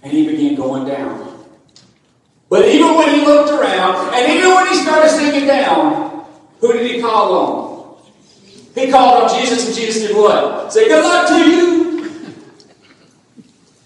and 0.02 0.11
he 0.11 0.26
began 0.26 0.54
going 0.54 0.87
down. 0.87 1.44
But 2.49 2.66
even 2.66 2.94
when 2.94 3.14
he 3.14 3.26
looked 3.26 3.50
around, 3.50 4.14
and 4.14 4.32
even 4.32 4.54
when 4.54 4.66
he 4.68 4.75
started 4.76 5.11
sinking 5.11 5.46
down, 5.46 6.25
who 6.61 6.72
did 6.72 6.90
he 6.90 7.00
call 7.00 7.34
on? 7.34 7.62
He 8.75 8.91
called 8.91 9.25
on 9.31 9.41
Jesus, 9.41 9.67
and 9.67 9.76
Jesus 9.76 10.07
did 10.07 10.17
what? 10.17 10.73
Say, 10.73 10.88
Good 10.88 11.05
luck 11.05 11.29
to 11.29 11.50
you. 11.50 11.83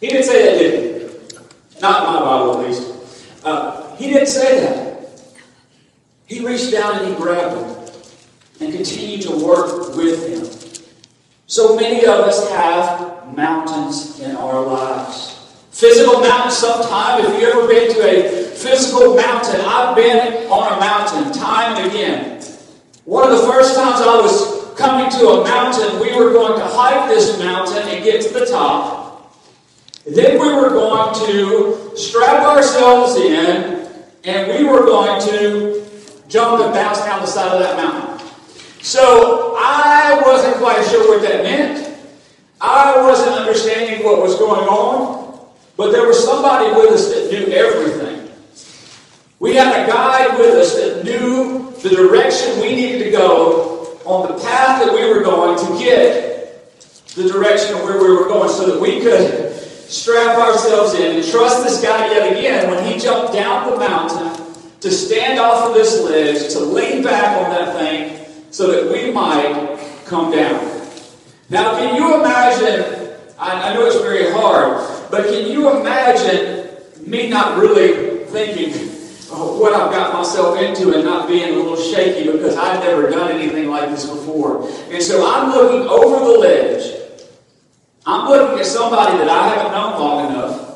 He 0.00 0.08
didn't 0.08 0.24
say 0.24 0.44
that, 0.44 0.58
did 0.58 1.10
he? 1.10 1.80
Not 1.80 2.06
in 2.06 2.14
my 2.14 2.20
Bible, 2.20 2.60
at 2.60 2.68
least. 2.68 3.44
Uh, 3.44 3.96
he 3.96 4.08
didn't 4.12 4.28
say 4.28 4.60
that. 4.60 4.96
He 6.26 6.46
reached 6.46 6.72
down 6.72 6.98
and 6.98 7.08
he 7.08 7.14
grabbed 7.14 7.56
him 7.56 7.86
and 8.60 8.74
continued 8.74 9.22
to 9.22 9.44
work 9.44 9.96
with 9.96 10.28
him. 10.28 10.76
So 11.46 11.76
many 11.76 12.00
of 12.00 12.20
us 12.20 12.50
have 12.50 13.34
mountains 13.36 14.20
in 14.20 14.34
our 14.36 14.60
lives. 14.60 15.32
Physical 15.70 16.20
mountains, 16.20 16.56
sometime, 16.56 17.24
if 17.24 17.32
you've 17.32 17.54
ever 17.54 17.68
been 17.68 17.92
to 17.94 18.02
a 18.02 18.44
physical 18.56 19.14
mountain, 19.14 19.60
I've 19.60 19.94
been 19.94 20.50
on 20.50 20.72
a 20.72 20.80
mountain 20.80 21.32
time 21.32 21.76
and 21.76 21.90
again. 21.90 22.42
One 23.04 23.30
of 23.30 23.38
the 23.38 23.46
first 23.46 23.76
times 23.76 24.00
I 24.00 24.20
was 24.20 24.55
coming 24.76 25.10
to 25.10 25.28
a 25.28 25.44
mountain, 25.44 26.00
we 26.00 26.14
were 26.14 26.32
going 26.32 26.58
to 26.58 26.66
hike 26.66 27.08
this 27.08 27.38
mountain 27.38 27.88
and 27.88 28.04
get 28.04 28.22
to 28.22 28.28
the 28.32 28.46
top. 28.46 29.34
Then 30.06 30.38
we 30.40 30.52
were 30.52 30.68
going 30.68 31.14
to 31.26 31.96
strap 31.96 32.42
ourselves 32.42 33.16
in 33.16 33.90
and 34.24 34.48
we 34.52 34.68
were 34.68 34.84
going 34.84 35.20
to 35.28 35.84
jump 36.28 36.62
and 36.62 36.74
bounce 36.74 36.98
down 36.98 37.20
the 37.20 37.26
side 37.26 37.52
of 37.52 37.60
that 37.60 37.76
mountain. 37.76 38.26
So 38.82 39.56
I 39.58 40.22
wasn't 40.24 40.56
quite 40.58 40.84
sure 40.86 41.08
what 41.08 41.22
that 41.22 41.42
meant. 41.42 41.98
I 42.60 43.00
wasn't 43.02 43.32
understanding 43.32 44.04
what 44.04 44.22
was 44.22 44.36
going 44.38 44.68
on, 44.68 45.40
but 45.76 45.90
there 45.90 46.06
was 46.06 46.22
somebody 46.22 46.70
with 46.70 46.92
us 46.92 47.08
that 47.12 47.30
knew 47.30 47.52
everything. 47.52 48.30
We 49.38 49.54
had 49.54 49.84
a 49.84 49.86
guide 49.90 50.38
with 50.38 50.54
us 50.54 50.74
that 50.76 51.04
knew 51.04 51.70
the 51.82 51.90
direction 51.90 52.60
we 52.60 52.74
needed 52.74 53.04
to 53.04 53.10
go 53.10 53.75
on 54.06 54.32
the 54.32 54.42
path 54.42 54.84
that 54.84 54.94
we 54.94 55.12
were 55.12 55.22
going 55.22 55.58
to 55.58 55.84
get 55.84 56.72
the 57.14 57.28
direction 57.28 57.74
of 57.74 57.82
where 57.82 57.98
we 57.98 58.08
were 58.08 58.28
going 58.28 58.48
so 58.48 58.70
that 58.70 58.80
we 58.80 59.00
could 59.00 59.52
strap 59.52 60.38
ourselves 60.38 60.94
in 60.94 61.16
and 61.16 61.28
trust 61.28 61.64
this 61.64 61.82
guy 61.82 62.06
yet 62.06 62.32
again 62.32 62.70
when 62.70 62.84
he 62.84 62.98
jumped 62.98 63.32
down 63.32 63.70
the 63.70 63.76
mountain 63.76 64.44
to 64.80 64.90
stand 64.90 65.40
off 65.40 65.68
of 65.68 65.74
this 65.74 66.02
ledge, 66.02 66.52
to 66.52 66.60
lean 66.60 67.02
back 67.02 67.42
on 67.42 67.50
that 67.50 67.76
thing 67.76 68.26
so 68.50 68.70
that 68.70 68.92
we 68.92 69.10
might 69.10 69.78
come 70.04 70.30
down. 70.30 70.54
Now, 71.50 71.78
can 71.78 71.96
you 71.96 72.20
imagine? 72.20 73.16
I, 73.38 73.70
I 73.70 73.74
know 73.74 73.86
it's 73.86 74.00
very 74.00 74.30
hard, 74.32 75.10
but 75.10 75.24
can 75.26 75.50
you 75.50 75.80
imagine 75.80 76.68
me 77.04 77.28
not 77.28 77.58
really 77.58 78.24
thinking 78.26 78.95
what 79.30 79.72
I've 79.72 79.90
got 79.90 80.14
myself 80.14 80.58
into 80.60 80.94
and 80.94 81.04
not 81.04 81.28
being 81.28 81.54
a 81.54 81.56
little 81.56 81.76
shaky 81.76 82.30
because 82.30 82.56
I've 82.56 82.80
never 82.80 83.10
done 83.10 83.32
anything 83.32 83.68
like 83.68 83.90
this 83.90 84.08
before? 84.08 84.68
And 84.90 85.02
so 85.02 85.26
I'm 85.26 85.50
looking 85.50 85.88
over 85.88 86.24
the 86.24 86.38
ledge. 86.38 86.94
I'm 88.06 88.28
looking 88.28 88.60
at 88.60 88.66
somebody 88.66 89.18
that 89.18 89.28
I 89.28 89.48
haven't 89.48 89.72
known 89.72 89.98
long 89.98 90.30
enough, 90.30 90.66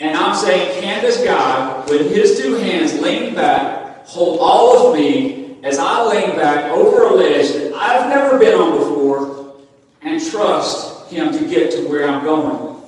and 0.00 0.16
I'm 0.16 0.34
saying, 0.34 0.80
can 0.80 1.02
this 1.02 1.22
guy, 1.22 1.84
with 1.90 2.14
his 2.14 2.40
two 2.40 2.54
hands 2.54 2.98
leaning 2.98 3.34
back, 3.34 4.06
hold 4.06 4.38
all 4.40 4.88
of 4.88 4.98
me 4.98 5.58
as 5.62 5.78
I 5.78 6.06
lean 6.06 6.36
back 6.36 6.70
over 6.70 7.08
a 7.08 7.14
ledge 7.14 7.52
that 7.52 7.74
I've 7.74 8.08
never 8.08 8.38
been 8.38 8.58
on 8.58 8.78
before 8.78 9.56
and 10.00 10.30
trust 10.30 11.10
him 11.10 11.32
to 11.32 11.46
get 11.46 11.72
to 11.72 11.88
where 11.88 12.08
I'm 12.08 12.24
going? 12.24 12.80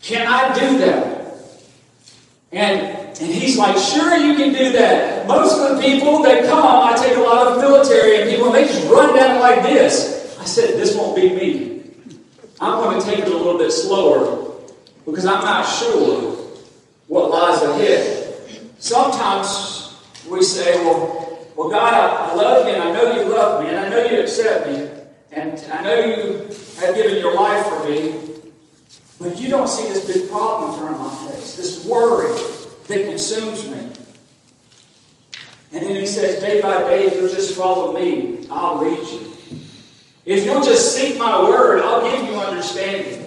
Can 0.00 0.26
I 0.26 0.54
do 0.58 0.78
that? 0.78 1.15
And, 2.56 2.96
and 3.20 3.32
he's 3.34 3.58
like, 3.58 3.76
sure, 3.76 4.16
you 4.16 4.34
can 4.34 4.50
do 4.54 4.72
that. 4.72 5.26
Most 5.26 5.60
of 5.60 5.76
the 5.76 5.82
people 5.82 6.22
that 6.22 6.46
come, 6.46 6.64
I 6.64 6.96
take 6.96 7.14
a 7.14 7.20
lot 7.20 7.48
of 7.48 7.58
military 7.58 8.22
and 8.22 8.30
people, 8.30 8.46
and 8.46 8.54
they 8.54 8.64
just 8.64 8.88
run 8.90 9.14
down 9.14 9.40
like 9.40 9.62
this. 9.62 10.38
I 10.40 10.46
said, 10.46 10.70
this 10.80 10.96
won't 10.96 11.14
be 11.14 11.28
me. 11.28 11.82
I'm 12.58 12.82
going 12.82 12.98
to 12.98 13.06
take 13.06 13.18
it 13.18 13.28
a 13.28 13.36
little 13.36 13.58
bit 13.58 13.70
slower 13.70 14.54
because 15.04 15.26
I'm 15.26 15.44
not 15.44 15.64
sure 15.64 16.32
what 17.08 17.30
lies 17.30 17.60
ahead. 17.60 18.40
Sometimes 18.78 19.94
we 20.26 20.42
say, 20.42 20.82
well, 20.82 21.38
well 21.56 21.68
God, 21.68 21.92
I, 21.92 22.30
I 22.30 22.34
love 22.34 22.66
you 22.66 22.72
and 22.72 22.82
I 22.82 22.92
know 22.92 23.20
you 23.20 23.28
love 23.28 23.62
me 23.62 23.68
and 23.68 23.78
I 23.78 23.88
know 23.90 24.02
you 24.06 24.20
accept 24.20 24.66
me 24.66 24.88
and 25.30 25.62
I 25.70 25.82
know 25.82 25.94
you 25.94 26.48
have 26.80 26.94
given 26.94 27.18
your 27.18 27.34
life 27.34 27.66
for 27.66 27.86
me, 27.86 28.14
but 29.20 29.38
you 29.38 29.48
don't 29.48 29.68
see 29.68 29.88
this 29.88 30.06
big 30.06 30.30
problem 30.30 30.72
in 30.72 30.78
front 30.78 30.94
of 30.94 31.00
my 31.00 31.30
face, 31.30 31.56
this 31.56 31.84
worry 31.86 32.32
that 32.88 33.06
consumes 33.06 33.68
me. 33.68 33.78
And 35.72 35.84
then 35.84 35.96
he 35.96 36.06
says, 36.06 36.40
day 36.40 36.60
by 36.60 36.78
day, 36.82 37.06
if 37.06 37.14
you'll 37.14 37.28
just 37.28 37.56
follow 37.56 37.92
me, 37.92 38.46
I'll 38.50 38.78
lead 38.78 38.98
you. 39.08 39.32
If 40.24 40.44
you'll 40.44 40.62
just 40.62 40.96
seek 40.96 41.18
my 41.18 41.42
word, 41.42 41.80
I'll 41.80 42.10
give 42.10 42.28
you 42.28 42.36
understanding. 42.36 43.22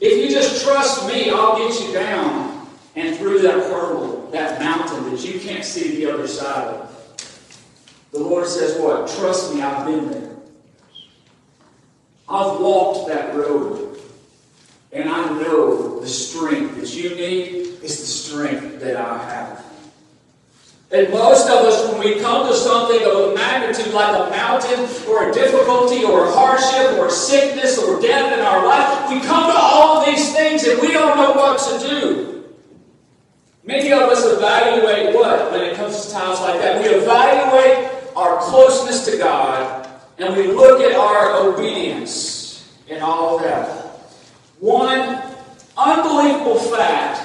If 0.00 0.24
you 0.24 0.30
just 0.30 0.64
trust 0.64 1.06
me, 1.08 1.30
I'll 1.30 1.58
get 1.58 1.80
you 1.80 1.92
down 1.92 2.68
and 2.94 3.16
through 3.16 3.40
that 3.42 3.54
hurdle, 3.54 4.28
that 4.32 4.60
mountain 4.60 5.10
that 5.10 5.24
you 5.24 5.40
can't 5.40 5.64
see 5.64 5.96
the 5.96 6.12
other 6.12 6.26
side 6.26 6.68
of. 6.68 6.88
The 8.12 8.18
Lord 8.18 8.46
says, 8.46 8.80
What? 8.80 9.08
Trust 9.18 9.54
me, 9.54 9.60
I've 9.60 9.86
been 9.86 10.10
there. 10.10 10.36
I've 12.28 12.60
walked 12.60 13.08
that 13.08 13.34
road. 13.34 14.00
And 14.92 15.08
I 15.08 15.28
know 15.42 16.00
the 16.00 16.08
strength 16.08 16.76
that 16.80 16.94
you 16.94 17.10
need 17.10 17.82
is 17.82 18.00
the 18.00 18.06
strength 18.06 18.80
that 18.80 18.96
I 18.96 19.22
have. 19.24 19.64
And 20.90 21.10
most 21.10 21.50
of 21.50 21.66
us, 21.66 21.92
when 21.92 22.00
we 22.00 22.18
come 22.18 22.48
to 22.48 22.54
something 22.54 23.02
of 23.04 23.30
a 23.30 23.34
magnitude 23.34 23.92
like 23.92 24.08
a 24.08 24.30
mountain 24.30 24.88
or 25.06 25.28
a 25.28 25.34
difficulty 25.34 26.02
or 26.02 26.24
a 26.24 26.32
hardship 26.32 26.98
or 26.98 27.08
a 27.08 27.10
sickness 27.10 27.78
or 27.78 28.00
death 28.00 28.32
in 28.32 28.40
our 28.40 28.64
life, 28.66 29.10
we 29.10 29.20
come 29.20 29.52
to 29.52 29.58
all 29.58 29.98
of 29.98 30.06
these 30.06 30.32
things 30.34 30.66
and 30.66 30.80
we 30.80 30.88
don't 30.92 31.18
know 31.18 31.32
what 31.32 31.58
to 31.58 31.86
do. 31.86 32.44
Many 33.64 33.92
of 33.92 34.00
us 34.00 34.24
evaluate 34.24 35.14
what 35.14 35.52
when 35.52 35.60
it 35.60 35.76
comes 35.76 36.06
to 36.06 36.12
times 36.12 36.40
like 36.40 36.58
that? 36.62 36.82
We 36.82 36.88
evaluate 36.88 38.16
our 38.16 38.38
closeness 38.38 39.04
to 39.10 39.18
God 39.18 39.90
and 40.16 40.34
we 40.34 40.46
look 40.46 40.80
at 40.80 40.96
our 40.96 41.36
obedience 41.36 42.66
and 42.88 43.02
all 43.02 43.36
of 43.36 43.42
that. 43.42 43.87
One 44.60 45.22
unbelievable 45.76 46.58
fact 46.58 47.20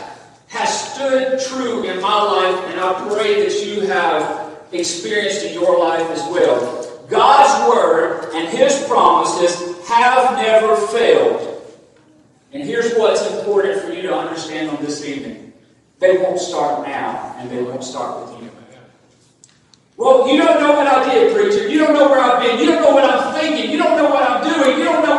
has 0.49 0.93
stood 0.93 1.39
true 1.39 1.83
in 1.83 1.99
my 1.99 2.21
life, 2.21 2.63
and 2.69 2.79
I 2.79 3.07
pray 3.09 3.43
that 3.43 3.65
you 3.65 3.81
have 3.81 4.57
experienced 4.71 5.43
in 5.43 5.53
your 5.53 5.79
life 5.79 6.07
as 6.11 6.21
well. 6.29 7.05
God's 7.09 7.69
Word 7.69 8.29
and 8.35 8.47
His 8.47 8.85
promises 8.87 9.87
have 9.87 10.37
never 10.37 10.75
failed. 10.87 11.49
And 12.51 12.63
here's 12.63 12.93
what's 12.93 13.25
important 13.31 13.81
for 13.81 13.91
you 13.91 14.03
to 14.03 14.15
understand 14.15 14.69
on 14.69 14.83
this 14.83 15.03
evening 15.03 15.53
they 15.99 16.17
won't 16.17 16.39
start 16.39 16.85
now, 16.87 17.35
and 17.39 17.49
they 17.49 17.63
won't 17.63 17.83
start 17.83 18.21
with 18.21 18.41
you. 18.41 18.43
Well, 19.95 20.27
you 20.27 20.37
don't 20.37 20.59
know 20.59 20.73
what 20.73 20.87
I 20.87 21.13
did, 21.13 21.33
preacher. 21.33 21.69
You 21.69 21.77
don't 21.79 21.93
know 21.93 22.09
where 22.09 22.19
I've 22.19 22.41
been. 22.41 22.59
You 22.59 22.65
don't 22.65 22.81
know 22.81 22.93
what 22.93 23.05
I'm 23.05 23.39
thinking. 23.39 23.71
You 23.71 23.77
don't 23.77 23.95
know 23.95 24.09
what 24.09 24.27
I'm 24.27 24.43
doing. 24.43 24.77
You 24.77 24.83
don't 24.83 25.05
know 25.05 25.12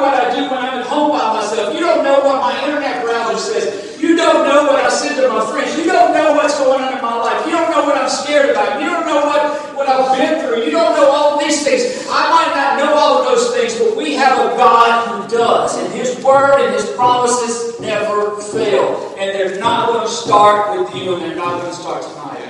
says. 3.38 4.00
You 4.00 4.16
don't 4.16 4.46
know 4.46 4.64
what 4.64 4.84
I 4.84 4.88
said 4.88 5.20
to 5.20 5.28
my 5.28 5.44
friends. 5.50 5.76
You 5.78 5.84
don't 5.84 6.12
know 6.12 6.34
what's 6.34 6.58
going 6.58 6.82
on 6.82 6.96
in 6.96 7.02
my 7.02 7.16
life. 7.16 7.46
You 7.46 7.52
don't 7.52 7.70
know 7.70 7.84
what 7.84 7.96
I'm 7.96 8.08
scared 8.08 8.50
about. 8.50 8.80
You 8.80 8.88
don't 8.88 9.06
know 9.06 9.24
what, 9.26 9.76
what 9.76 9.88
I've 9.88 10.16
been 10.16 10.40
through. 10.40 10.64
You 10.64 10.70
don't 10.70 10.94
know 10.96 11.10
all 11.10 11.38
these 11.38 11.64
things. 11.64 12.06
I 12.10 12.30
might 12.30 12.54
not 12.54 12.78
know 12.78 12.94
all 12.94 13.18
of 13.18 13.24
those 13.26 13.54
things, 13.54 13.78
but 13.78 13.96
we 13.96 14.14
have 14.14 14.38
a 14.38 14.56
God 14.56 15.08
who 15.08 15.36
does. 15.36 15.78
And 15.78 15.92
His 15.92 16.22
Word 16.22 16.60
and 16.60 16.74
His 16.74 16.90
promises 16.92 17.80
never 17.80 18.40
fail. 18.40 19.14
And 19.18 19.30
they're 19.30 19.58
not 19.60 19.88
going 19.88 20.06
to 20.06 20.12
start 20.12 20.78
with 20.78 20.94
you, 20.94 21.14
and 21.14 21.22
they're 21.22 21.36
not 21.36 21.60
going 21.60 21.70
to 21.70 21.80
start 21.80 22.02
tonight. 22.02 22.44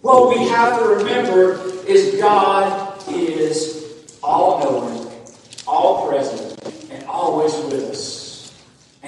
What 0.00 0.30
we 0.30 0.46
have 0.48 0.78
to 0.78 0.84
remember 0.86 1.60
is 1.86 2.20
God 2.20 3.02
is 3.08 4.06
all 4.22 4.60
knowing, 4.60 5.10
all 5.66 6.08
present, 6.08 6.56
and 6.92 7.04
always 7.04 7.52
with 7.64 7.90
us. 7.90 8.17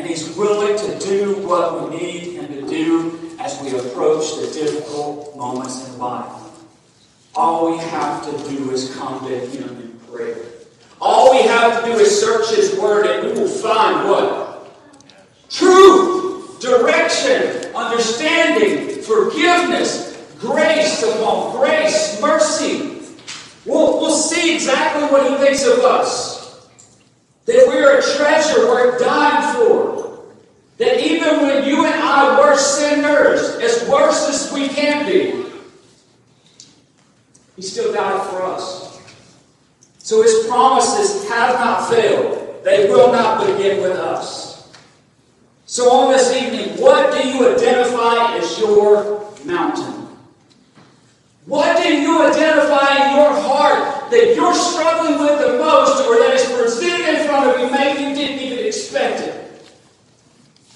And 0.00 0.09
He's 0.09 0.35
willing 0.35 0.78
to 0.78 0.99
do 0.99 1.47
what 1.47 1.90
we 1.90 1.99
need 1.99 2.21
Him 2.33 2.49
to 2.49 2.66
do 2.66 3.37
as 3.38 3.61
we 3.61 3.78
approach 3.78 4.35
the 4.37 4.50
difficult 4.50 5.37
moments 5.37 5.87
in 5.87 5.99
life. 5.99 6.33
All 7.35 7.71
we 7.71 7.76
have 7.76 8.25
to 8.25 8.49
do 8.49 8.71
is 8.71 8.97
come 8.97 9.28
to 9.28 9.38
Him 9.38 9.69
in 9.76 10.00
prayer. 10.11 10.38
All 11.02 11.33
we 11.33 11.42
have 11.42 11.85
to 11.85 11.92
do 11.92 11.99
is 11.99 12.19
search 12.19 12.57
His 12.57 12.78
Word, 12.78 13.09
and 13.09 13.26
we 13.26 13.42
will 13.42 13.47
find 13.47 14.09
what? 14.09 14.75
Truth, 15.50 16.61
direction, 16.62 17.75
understanding, 17.75 19.02
forgiveness, 19.02 20.16
grace 20.38 21.02
upon 21.02 21.59
grace, 21.59 22.19
mercy. 22.23 23.02
We'll, 23.66 24.00
we'll 24.00 24.16
see 24.16 24.54
exactly 24.54 25.02
what 25.09 25.30
he 25.30 25.37
thinks 25.45 25.66
of 25.66 25.80
us. 25.80 26.40
That 27.45 27.64
we're 27.69 27.99
a 27.99 28.02
treasure 28.16 28.66
worth 28.66 28.99
dying 28.99 29.57
for. 29.57 29.89
That 30.81 30.99
even 30.99 31.43
when 31.43 31.69
you 31.69 31.85
and 31.85 31.95
I 31.95 32.41
were 32.41 32.57
sinners, 32.57 33.59
as 33.61 33.87
worse 33.87 34.31
as 34.31 34.51
we 34.51 34.67
can 34.67 35.05
be, 35.05 35.45
he 37.55 37.61
still 37.61 37.93
died 37.93 38.31
for 38.31 38.41
us. 38.43 38.99
So 39.99 40.23
his 40.23 40.47
promises 40.47 41.29
have 41.29 41.61
not 41.61 41.91
failed. 41.91 42.65
They 42.65 42.89
will 42.89 43.13
not 43.13 43.47
begin 43.47 43.83
with 43.83 43.99
us. 43.99 44.73
So 45.67 45.93
on 45.93 46.13
this 46.13 46.35
evening, 46.35 46.81
what 46.81 47.13
do 47.13 47.29
you 47.29 47.55
identify 47.55 48.39
as 48.39 48.59
your 48.59 49.31
mountain? 49.45 50.09
What 51.45 51.83
do 51.83 51.95
you 51.95 52.23
identify? 52.23 53.11
In 53.11 53.17
your 53.17 53.35
heart 53.43 54.11
that 54.11 54.35
you're 54.35 54.55
struggling 54.55 55.21
with 55.21 55.41
the 55.41 55.59
most 55.59 56.07
or 56.07 56.19
that 56.21 56.35
is 56.35 56.51
presented 56.59 57.21
in 57.21 57.27
front 57.27 57.51
of 57.51 57.61
you, 57.61 57.71
maybe 57.71 58.03
you 58.03 58.15
didn't 58.15 58.39
even 58.41 58.65
expect 58.67 59.21
it. 59.21 59.39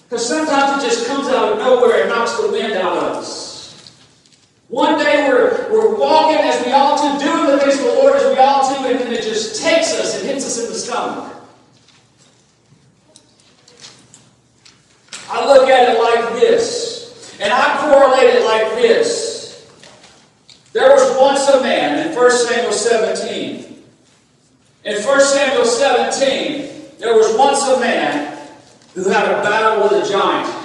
Because 0.04 0.28
sometimes 0.28 0.82
it 0.82 0.88
just 0.88 1.06
comes 1.06 1.28
out 1.28 1.52
of 1.52 1.58
nowhere 1.58 2.02
and 2.02 2.10
knocks 2.10 2.36
the 2.38 2.50
wind 2.50 2.74
out 2.74 2.96
of 2.98 3.02
us. 3.16 3.44
One 4.68 4.98
day 4.98 5.28
we're, 5.28 5.70
we're 5.70 5.98
walking 5.98 6.38
as 6.38 6.64
we 6.64 6.72
ought 6.72 6.96
to, 6.96 7.24
doing 7.24 7.46
the 7.46 7.58
things 7.58 7.78
of 7.78 7.84
the 7.84 7.92
Lord 7.94 8.16
as 8.16 8.24
we 8.24 8.38
ought 8.38 8.74
to, 8.74 8.88
and 8.88 9.00
then 9.00 9.12
it 9.12 9.22
just 9.22 9.62
takes 9.62 9.94
us 9.94 10.18
and 10.18 10.28
hits 10.28 10.44
us 10.46 10.64
in 10.64 10.72
the 10.72 10.78
stomach. 10.78 11.32
I 15.30 15.46
look 15.46 15.68
at 15.68 15.94
it 15.94 16.00
like 16.00 16.40
this, 16.40 17.38
and 17.40 17.52
I 17.52 17.78
correlate 17.80 18.34
it 18.34 18.44
like 18.44 18.80
this. 18.80 19.34
There 20.72 20.90
was 20.90 21.16
once 21.18 21.48
a 21.48 21.62
man 21.62 22.08
in 22.08 22.16
1 22.16 22.30
Samuel 22.30 22.72
17. 22.72 23.84
In 24.84 25.02
1 25.02 25.20
Samuel 25.20 25.64
17, 25.64 26.98
there 26.98 27.14
was 27.16 27.36
once 27.36 27.62
a 27.68 27.80
man 27.80 28.33
who 28.94 29.08
had 29.08 29.24
a 29.26 29.42
battle 29.42 29.82
with 29.82 30.04
a 30.04 30.08
giant. 30.08 30.64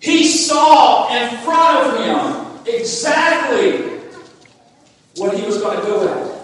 He 0.00 0.26
saw 0.26 1.08
in 1.08 1.38
front 1.38 1.86
of 1.86 2.04
him 2.04 2.74
exactly 2.74 3.98
what 5.16 5.34
he 5.34 5.46
was 5.46 5.58
going 5.58 5.80
to 5.80 5.86
go 5.86 6.08
at. 6.08 6.34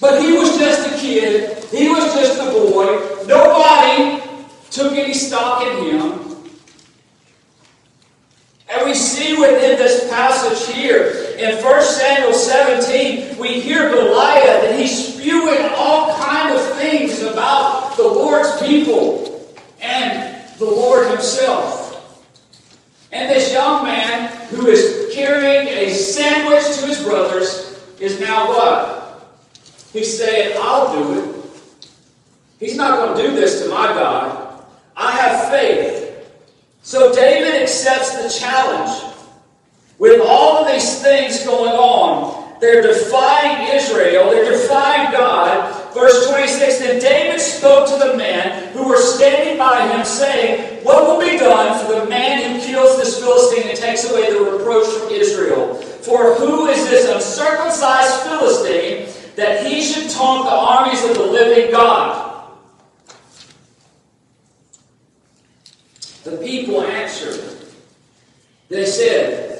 But 0.00 0.22
he 0.22 0.32
was 0.32 0.56
just 0.58 0.92
a 0.92 0.98
kid, 0.98 1.64
he 1.70 1.88
was 1.88 2.14
just 2.14 2.40
a 2.40 2.50
boy. 2.50 2.86
Nobody 3.26 4.22
took 4.70 4.92
any 4.92 5.14
stock 5.14 5.66
in 5.66 5.84
him. 5.84 6.22
And 8.68 8.86
we 8.86 8.94
see 8.94 9.36
within 9.36 9.76
this 9.76 10.08
passage 10.08 10.74
here, 10.74 11.34
in 11.38 11.62
1 11.62 11.82
Samuel 11.82 12.32
17, 12.32 13.36
we 13.38 13.60
hear 13.60 13.90
Goliath, 13.90 14.64
and 14.64 14.80
he's 14.80 15.14
spewing 15.14 15.70
all 15.76 16.01
the 17.96 18.06
Lord's 18.06 18.60
people 18.62 19.54
and 19.80 20.58
the 20.58 20.64
Lord 20.64 21.08
himself. 21.08 21.82
And 23.12 23.30
this 23.30 23.52
young 23.52 23.84
man 23.84 24.28
who 24.48 24.66
is 24.68 25.12
carrying 25.14 25.68
a 25.68 25.92
sandwich 25.92 26.64
to 26.78 26.86
his 26.86 27.02
brothers 27.02 27.80
is 28.00 28.18
now 28.20 28.48
what? 28.48 29.38
He's 29.92 30.16
saying, 30.18 30.56
I'll 30.60 30.92
do 30.92 31.20
it. 31.20 31.44
He's 32.58 32.76
not 32.76 32.98
going 32.98 33.16
to 33.16 33.28
do 33.28 33.36
this 33.36 33.62
to 33.62 33.68
my 33.68 33.88
God. 33.88 34.64
I 34.96 35.10
have 35.12 35.50
faith. 35.50 36.32
So 36.82 37.14
David 37.14 37.62
accepts 37.62 38.22
the 38.22 38.40
challenge. 38.40 39.14
With 39.98 40.20
all 40.26 40.64
of 40.64 40.72
these 40.72 41.02
things 41.02 41.44
going 41.44 41.72
on, 41.72 42.41
they're 42.62 42.80
defying 42.80 43.74
Israel, 43.74 44.30
they're 44.30 44.52
defying 44.52 45.10
God. 45.10 45.92
Verse 45.92 46.30
26 46.30 46.78
Then 46.78 47.00
David 47.00 47.40
spoke 47.40 47.88
to 47.88 47.98
the 47.98 48.16
men 48.16 48.72
who 48.72 48.88
were 48.88 49.00
standing 49.00 49.58
by 49.58 49.88
him, 49.88 50.04
saying, 50.04 50.84
What 50.84 51.04
will 51.04 51.18
be 51.20 51.36
done 51.38 51.84
for 51.84 52.00
the 52.00 52.06
man 52.06 52.54
who 52.54 52.64
kills 52.64 52.96
this 52.98 53.18
Philistine 53.18 53.68
and 53.68 53.76
takes 53.76 54.08
away 54.08 54.32
the 54.32 54.38
reproach 54.48 54.86
from 54.86 55.10
Israel? 55.10 55.74
For 55.74 56.36
who 56.36 56.68
is 56.68 56.88
this 56.88 57.10
uncircumcised 57.10 58.28
Philistine 58.28 59.08
that 59.34 59.66
he 59.66 59.82
should 59.82 60.08
taunt 60.10 60.44
the 60.44 60.52
armies 60.52 61.04
of 61.04 61.16
the 61.16 61.26
living 61.26 61.72
God? 61.72 62.48
The 66.22 66.36
people 66.36 66.80
answered. 66.82 67.58
They 68.68 68.86
said, 68.86 69.51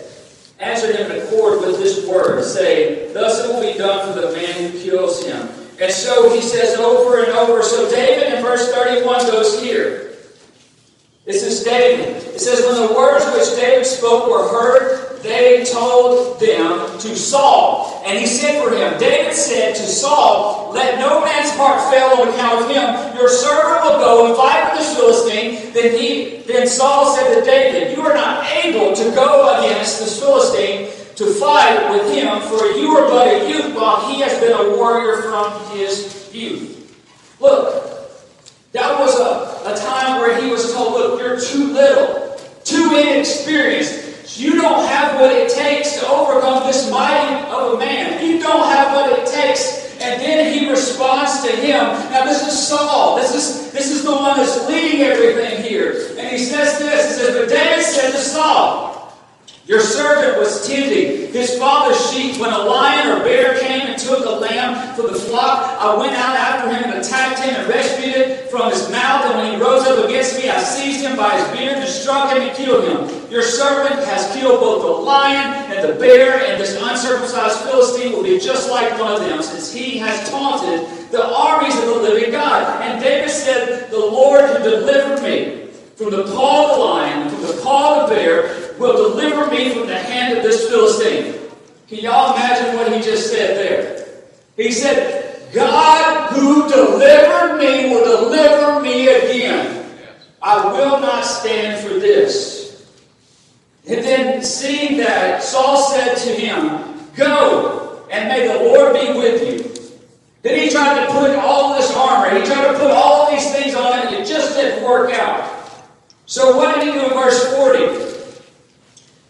answered 0.62 0.96
him 0.96 1.10
in 1.10 1.22
accord 1.22 1.60
with 1.60 1.78
this 1.78 2.06
word, 2.06 2.42
saying, 2.44 3.12
Thus 3.12 3.44
it 3.44 3.52
will 3.52 3.60
be 3.60 3.76
done 3.76 4.14
for 4.14 4.20
the 4.20 4.32
man 4.32 4.70
who 4.70 4.78
kills 4.82 5.24
him. 5.24 5.48
And 5.80 5.92
so 5.92 6.32
he 6.32 6.40
says 6.40 6.78
over 6.78 7.24
and 7.24 7.32
over. 7.32 7.62
So 7.62 7.90
David 7.90 8.32
in 8.32 8.42
verse 8.42 8.72
31 8.72 9.26
goes 9.26 9.60
here. 9.60 10.14
This 11.24 11.42
is 11.42 11.64
David. 11.64 12.16
It 12.34 12.40
says, 12.40 12.64
When 12.64 12.86
the 12.86 12.94
words 12.94 13.24
which 13.36 13.60
David 13.60 13.84
spoke 13.84 14.30
were 14.30 14.48
heard, 14.48 15.01
they 15.22 15.64
told 15.64 16.40
them 16.40 16.98
to 16.98 17.16
Saul. 17.16 18.02
And 18.04 18.18
he 18.18 18.26
sent 18.26 18.62
for 18.62 18.74
him. 18.74 18.98
David 18.98 19.34
said 19.34 19.74
to 19.76 19.82
Saul, 19.82 20.72
Let 20.72 20.98
no 20.98 21.20
man's 21.24 21.50
heart 21.52 21.80
fail 21.92 22.20
on 22.20 22.28
account 22.28 22.62
of 22.62 22.68
him. 22.68 23.16
Your 23.16 23.28
servant 23.28 23.84
will 23.84 23.98
go 24.00 24.26
and 24.26 24.36
fight 24.36 24.72
with 24.72 24.88
the 24.88 24.94
Philistine. 24.96 25.72
Then, 25.72 25.98
he, 25.98 26.42
then 26.46 26.66
Saul 26.66 27.14
said 27.14 27.38
to 27.38 27.44
David, 27.44 27.96
You 27.96 28.02
are 28.02 28.14
not 28.14 28.44
able 28.64 28.94
to 28.94 29.04
go 29.14 29.58
against 29.58 30.00
this 30.00 30.18
Philistine 30.18 30.90
to 31.16 31.34
fight 31.34 31.90
with 31.90 32.12
him, 32.14 32.40
for 32.42 32.66
you 32.72 32.96
are 32.96 33.08
but 33.08 33.28
a 33.28 33.48
youth, 33.48 33.76
while 33.76 34.10
he 34.10 34.20
has 34.22 34.38
been 34.40 34.52
a 34.52 34.76
warrior 34.76 35.22
from 35.22 35.76
his 35.76 36.30
youth. 36.32 36.78
Look, 37.38 37.82
that 38.72 38.98
was 38.98 39.20
a, 39.20 39.72
a 39.72 39.76
time 39.76 40.20
where 40.20 40.40
he 40.40 40.50
was 40.50 40.72
told, 40.72 40.94
Look, 40.94 41.20
you're 41.20 41.40
too 41.40 41.72
little, 41.72 42.36
too 42.64 42.96
inexperienced. 42.96 44.11
You 44.34 44.60
don't 44.60 44.86
have 44.86 45.20
what 45.20 45.30
it 45.30 45.50
takes 45.50 45.98
to 46.00 46.08
overcome 46.08 46.66
this 46.66 46.90
mighty 46.90 47.44
of 47.50 47.74
a 47.74 47.78
man. 47.78 48.24
You 48.24 48.40
don't 48.40 48.66
have 48.72 48.94
what 48.94 49.18
it 49.18 49.26
takes. 49.26 49.82
And 50.00 50.20
then 50.20 50.52
he 50.52 50.68
responds 50.68 51.42
to 51.42 51.50
him. 51.50 51.84
Now 52.10 52.24
this 52.24 52.46
is 52.46 52.68
Saul. 52.68 53.16
This 53.16 53.34
is 53.34 53.70
this 53.72 53.90
is 53.90 54.04
the 54.04 54.12
one 54.12 54.36
that's 54.36 54.66
leading 54.68 55.02
everything 55.02 55.62
here. 55.62 56.16
And 56.18 56.28
he 56.28 56.38
says 56.38 56.78
this. 56.78 57.18
He 57.18 57.24
says, 57.24 57.36
But 57.36 57.48
David 57.48 57.84
said 57.84 58.10
to 58.12 58.18
Saul, 58.18 58.91
your 59.72 59.80
servant 59.80 60.36
was 60.38 60.68
tending 60.68 61.32
his 61.32 61.58
father's 61.58 61.96
sheep 62.10 62.38
when 62.38 62.52
a 62.52 62.58
lion 62.58 63.08
or 63.08 63.24
bear 63.24 63.58
came 63.58 63.88
and 63.88 63.98
took 63.98 64.22
a 64.26 64.28
lamb 64.28 64.94
from 64.94 65.06
the 65.06 65.18
flock. 65.18 65.64
I 65.80 65.96
went 65.96 66.12
out 66.12 66.36
after 66.36 66.68
him 66.68 66.92
and 66.92 67.00
attacked 67.00 67.40
him 67.40 67.54
and 67.54 67.66
rescued 67.66 68.14
it 68.14 68.50
from 68.50 68.70
his 68.70 68.90
mouth. 68.90 69.24
And 69.24 69.38
when 69.38 69.54
he 69.54 69.58
rose 69.58 69.86
up 69.86 70.04
against 70.04 70.36
me, 70.36 70.50
I 70.50 70.62
seized 70.62 71.00
him 71.00 71.16
by 71.16 71.40
his 71.40 71.56
beard 71.56 71.78
and 71.78 71.88
struck 71.88 72.36
him 72.36 72.42
and 72.42 72.54
killed 72.54 72.84
him. 72.84 73.30
Your 73.30 73.40
servant 73.40 74.04
has 74.04 74.30
killed 74.36 74.60
both 74.60 74.82
the 74.82 74.88
lion 74.88 75.72
and 75.72 75.88
the 75.88 75.98
bear, 75.98 76.44
and 76.44 76.60
this 76.60 76.76
uncircumcised 76.78 77.60
Philistine 77.60 78.12
will 78.12 78.24
be 78.24 78.38
just 78.38 78.70
like 78.70 79.00
one 79.00 79.10
of 79.10 79.20
them, 79.20 79.42
since 79.42 79.72
he 79.72 79.96
has 79.96 80.28
taunted 80.28 80.86
the 81.10 81.34
armies 81.34 81.78
of 81.78 81.86
the 81.86 81.94
living 81.94 82.30
God. 82.30 82.82
And 82.82 83.02
David 83.02 83.30
said, 83.30 83.90
The 83.90 83.98
Lord 83.98 84.50
who 84.50 84.58
delivered 84.58 85.22
me 85.22 85.62
from 85.96 86.10
the 86.10 86.24
paw 86.24 86.72
of 86.72 86.76
the 86.76 86.84
lion, 86.84 87.30
from 87.30 87.40
the 87.40 87.62
paw 87.62 88.02
of 88.02 88.10
the 88.10 88.16
bear, 88.16 88.61
will 88.78 89.10
deliver 89.10 89.50
me 89.50 89.74
from 89.74 89.86
the 89.86 89.98
hand 89.98 90.36
of 90.36 90.42
this 90.42 90.68
Philistine. 90.68 91.40
Can 91.88 91.98
y'all 91.98 92.34
imagine 92.34 92.76
what 92.76 92.92
he 92.92 93.02
just 93.02 93.30
said 93.30 93.56
there? 93.56 94.06
He 94.56 94.72
said, 94.72 95.52
God 95.52 96.32
who 96.32 96.68
delivered 96.68 97.58
me 97.58 97.90
will 97.90 98.04
deliver 98.04 98.80
me 98.80 99.08
again. 99.08 99.86
I 100.40 100.72
will 100.72 101.00
not 101.00 101.24
stand 101.24 101.86
for 101.86 101.94
this. 101.94 102.62
And 103.86 104.04
then 104.04 104.42
seeing 104.42 104.98
that, 104.98 105.42
Saul 105.42 105.76
said 105.90 106.14
to 106.14 106.30
him, 106.30 107.10
Go, 107.14 108.06
and 108.10 108.28
may 108.28 108.46
the 108.46 108.64
Lord 108.64 108.94
be 108.94 109.18
with 109.18 109.42
you. 109.46 109.72
Then 110.42 110.58
he 110.58 110.70
tried 110.70 111.04
to 111.06 111.12
put 111.12 111.36
all 111.36 111.74
this 111.76 111.94
armor, 111.94 112.36
he 112.38 112.44
tried 112.44 112.72
to 112.72 112.78
put 112.78 112.90
all 112.90 113.30
these 113.30 113.52
things 113.52 113.74
on 113.74 114.06
and 114.06 114.14
it 114.14 114.26
just 114.26 114.56
didn't 114.56 114.84
work 114.84 115.12
out. 115.12 115.48
So 116.26 116.56
what 116.56 116.74
did 116.74 116.84
he 116.84 116.92
do 116.92 117.04
in 117.04 117.10
verse 117.10 117.54
40? 117.54 118.21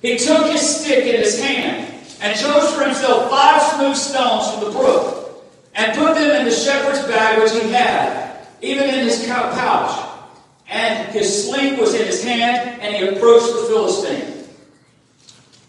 He 0.03 0.19
took 0.19 0.51
his 0.51 0.61
stick 0.61 1.07
in 1.07 1.21
his 1.21 1.41
hand 1.41 1.95
and 2.21 2.39
chose 2.39 2.75
for 2.75 2.85
himself 2.85 3.31
five 3.31 3.63
smooth 3.63 3.97
stones 3.97 4.51
from 4.51 4.65
the 4.65 4.79
brook 4.79 5.23
and 5.75 5.97
put 5.97 6.17
them 6.17 6.41
in 6.41 6.45
the 6.45 6.51
shepherd's 6.51 7.07
bag 7.07 7.41
which 7.41 7.53
he 7.53 7.71
had, 7.71 8.45
even 8.61 8.89
in 8.89 9.07
his 9.07 9.25
pouch. 9.25 10.09
And 10.69 11.09
his 11.11 11.49
sling 11.49 11.79
was 11.79 11.95
in 11.95 12.07
his 12.07 12.25
hand, 12.25 12.81
and 12.81 12.97
he 12.97 13.07
approached 13.07 13.47
the 13.47 13.67
Philistine. 13.69 14.45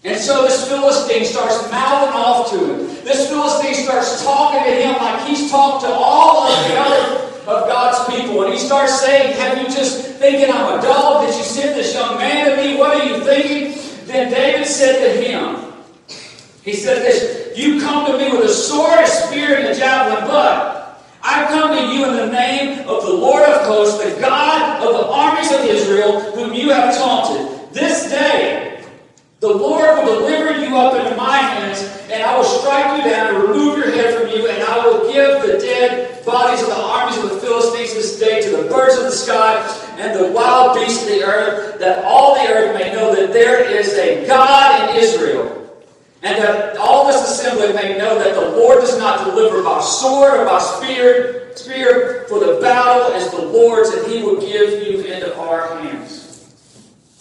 And 0.03 0.19
so 0.19 0.43
this 0.43 0.67
Philistine 0.67 1.25
starts 1.25 1.69
mouthing 1.71 2.13
off 2.13 2.49
to 2.51 2.57
him. 2.57 2.87
This 3.05 3.29
Philistine 3.29 3.75
starts 3.75 4.23
talking 4.23 4.63
to 4.63 4.71
him 4.71 4.95
like 4.95 5.27
he's 5.27 5.49
talked 5.51 5.85
to 5.85 5.91
all 5.91 6.47
of 6.47 6.67
the 6.67 6.75
other 6.75 7.23
of 7.45 7.67
God's 7.67 8.15
people. 8.15 8.43
And 8.43 8.53
he 8.53 8.59
starts 8.59 8.99
saying, 8.99 9.37
Have 9.37 9.57
you 9.57 9.65
just 9.65 10.15
thinking 10.15 10.53
I'm 10.53 10.79
a 10.79 10.81
dog? 10.81 11.25
Did 11.27 11.35
you 11.35 11.43
send 11.43 11.77
this 11.77 11.93
young 11.93 12.17
man 12.17 12.51
to 12.51 12.57
me? 12.57 12.77
What 12.77 12.99
are 12.99 13.05
you 13.05 13.23
thinking? 13.23 13.82
Then 14.05 14.31
David 14.31 14.67
said 14.67 14.99
to 15.03 15.21
him, 15.21 15.73
He 16.63 16.73
said 16.73 17.01
this, 17.01 17.57
You 17.57 17.79
come 17.81 18.05
to 18.11 18.17
me 18.17 18.31
with 18.31 18.49
a 18.49 18.53
sword, 18.53 18.99
a 18.99 19.07
spear, 19.07 19.57
and 19.57 19.67
a 19.67 19.75
javelin, 19.75 20.27
but 20.27 21.01
I 21.23 21.45
come 21.47 21.75
to 21.75 21.95
you 21.95 22.05
in 22.05 22.17
the 22.17 22.31
name 22.31 22.79
of 22.87 23.03
the 23.03 23.13
Lord 23.13 23.43
of 23.43 23.65
hosts, 23.65 24.03
the 24.03 24.19
God 24.19 24.83
of 24.85 24.93
the 24.93 25.07
armies 25.07 25.51
of 25.51 25.61
Israel, 25.61 26.19
whom 26.33 26.53
you 26.53 26.71
have 26.71 26.95
taunted. 26.95 27.73
This 27.73 28.09
day 28.09 28.83
the 29.39 29.53
Lord 29.53 30.05
will 30.05 30.19
deliver 30.19 30.59
you 30.63 30.77
up 30.77 30.95
into 30.95 31.15
my 31.17 31.37
hands, 31.37 31.81
and 32.09 32.23
I 32.23 32.37
will 32.37 32.45
strike 32.45 32.97
you 32.97 33.09
down 33.09 33.35
and 33.35 33.43
remove 33.43 33.77
your 33.77 33.91
head 33.91 34.19
from 34.19 34.29
you, 34.29 34.47
and 34.47 34.63
I 34.63 34.85
will 34.85 35.11
give 35.11 35.41
the 35.41 35.59
dead 35.59 36.12
bodies 36.25 36.61
of 36.61 36.69
the 36.69 36.75
armies 36.75 37.17
of 37.17 37.29
the 37.29 37.39
Philistines 37.39 37.93
this 37.93 38.19
day 38.19 38.41
to 38.41 38.57
the 38.57 38.69
birds 38.69 38.97
of 38.97 39.03
the 39.03 39.11
sky 39.11 39.57
and 39.97 40.17
the 40.17 40.31
wild 40.31 40.75
beasts 40.75 41.03
of 41.03 41.09
the 41.09 41.23
earth, 41.23 41.79
that 41.79 42.03
all 42.05 42.35
the 42.35 42.51
earth 42.51 42.77
may 42.77 42.93
know 42.93 43.15
that 43.15 43.33
there 43.33 43.69
is 43.69 43.93
a 43.93 44.25
God 44.27 44.89
in 44.89 45.01
Israel. 45.01 45.59
And 46.23 46.41
that 46.41 46.77
all 46.77 47.07
this 47.07 47.21
assembly 47.21 47.73
may 47.73 47.97
know 47.97 48.17
that 48.17 48.33
the 48.33 48.57
Lord 48.57 48.79
does 48.79 48.97
not 48.97 49.25
deliver 49.25 49.61
by 49.61 49.81
sword 49.81 50.39
or 50.39 50.45
by 50.45 50.59
spear, 50.59 51.51
spear, 51.55 52.25
for 52.29 52.39
the 52.39 52.61
battle 52.61 53.13
is 53.17 53.29
the 53.29 53.41
Lord's, 53.41 53.89
and 53.89 54.09
he 54.09 54.23
will 54.23 54.39
give 54.39 54.87
you 54.87 55.01
into 55.01 55.37
our 55.37 55.79
hands. 55.79 56.55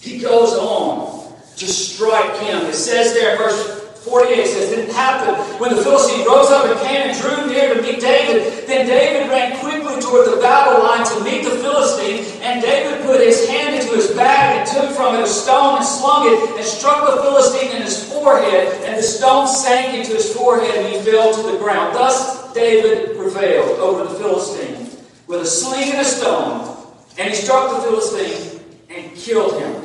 He 0.01 0.19
goes 0.19 0.53
on 0.53 1.35
to 1.57 1.67
strike 1.67 2.37
him. 2.43 2.67
It 2.67 2.75
says 2.75 3.13
there 3.15 3.33
in 3.33 3.39
verse 3.39 3.82
48 4.03 4.47
says, 4.47 4.71
didn't 4.71 4.91
It 4.91 4.95
happened 4.95 5.61
when 5.61 5.77
the 5.77 5.81
Philistine 5.81 6.27
rose 6.27 6.51
up 6.51 6.67
and 6.67 6.75
came 6.81 7.07
and 7.07 7.15
drew 7.15 7.47
near 7.47 7.73
to 7.73 7.81
meet 7.81 8.01
David. 8.01 8.67
Then 8.67 8.87
David 8.87 9.31
ran 9.31 9.59
quickly 9.61 10.03
toward 10.03 10.27
the 10.27 10.41
battle 10.43 10.83
line 10.83 11.07
to 11.07 11.23
meet 11.23 11.45
the 11.45 11.57
Philistine. 11.63 12.27
And 12.43 12.61
David 12.61 13.07
put 13.07 13.21
his 13.21 13.49
hand 13.49 13.77
into 13.77 13.95
his 13.95 14.11
bag 14.11 14.59
and 14.59 14.67
took 14.69 14.91
from 14.97 15.15
it 15.15 15.23
a 15.23 15.27
stone 15.27 15.77
and 15.77 15.87
slung 15.87 16.27
it 16.27 16.59
and 16.59 16.67
struck 16.67 17.15
the 17.15 17.23
Philistine 17.23 17.77
in 17.77 17.83
his 17.83 18.11
forehead. 18.11 18.83
And 18.85 18.99
the 18.99 19.03
stone 19.03 19.47
sank 19.47 19.95
into 19.95 20.15
his 20.15 20.35
forehead 20.35 20.75
and 20.75 20.93
he 20.93 21.01
fell 21.09 21.33
to 21.33 21.53
the 21.53 21.59
ground. 21.59 21.95
Thus 21.95 22.53
David 22.53 23.17
prevailed 23.17 23.79
over 23.79 24.03
the 24.03 24.19
Philistine 24.19 24.91
with 25.29 25.43
a 25.43 25.47
sling 25.47 25.93
and 25.93 26.01
a 26.01 26.05
stone. 26.05 26.77
And 27.19 27.31
he 27.31 27.37
struck 27.37 27.71
the 27.71 27.83
Philistine 27.83 28.61
and 28.91 29.15
killed 29.15 29.63
him. 29.63 29.81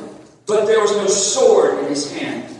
But 0.46 0.66
there 0.66 0.80
was 0.80 0.90
no 0.90 1.06
sword 1.06 1.78
in 1.84 1.90
his 1.90 2.10
hand. 2.10 2.57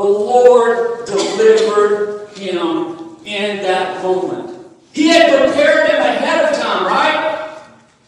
The 0.00 0.06
Lord 0.06 1.04
delivered 1.04 2.30
him 2.30 3.16
in 3.26 3.58
that 3.58 4.02
moment. 4.02 4.58
He 4.94 5.08
had 5.08 5.28
prepared 5.28 5.90
him 5.90 6.00
ahead 6.00 6.46
of 6.46 6.58
time, 6.58 6.86
right? 6.86 7.60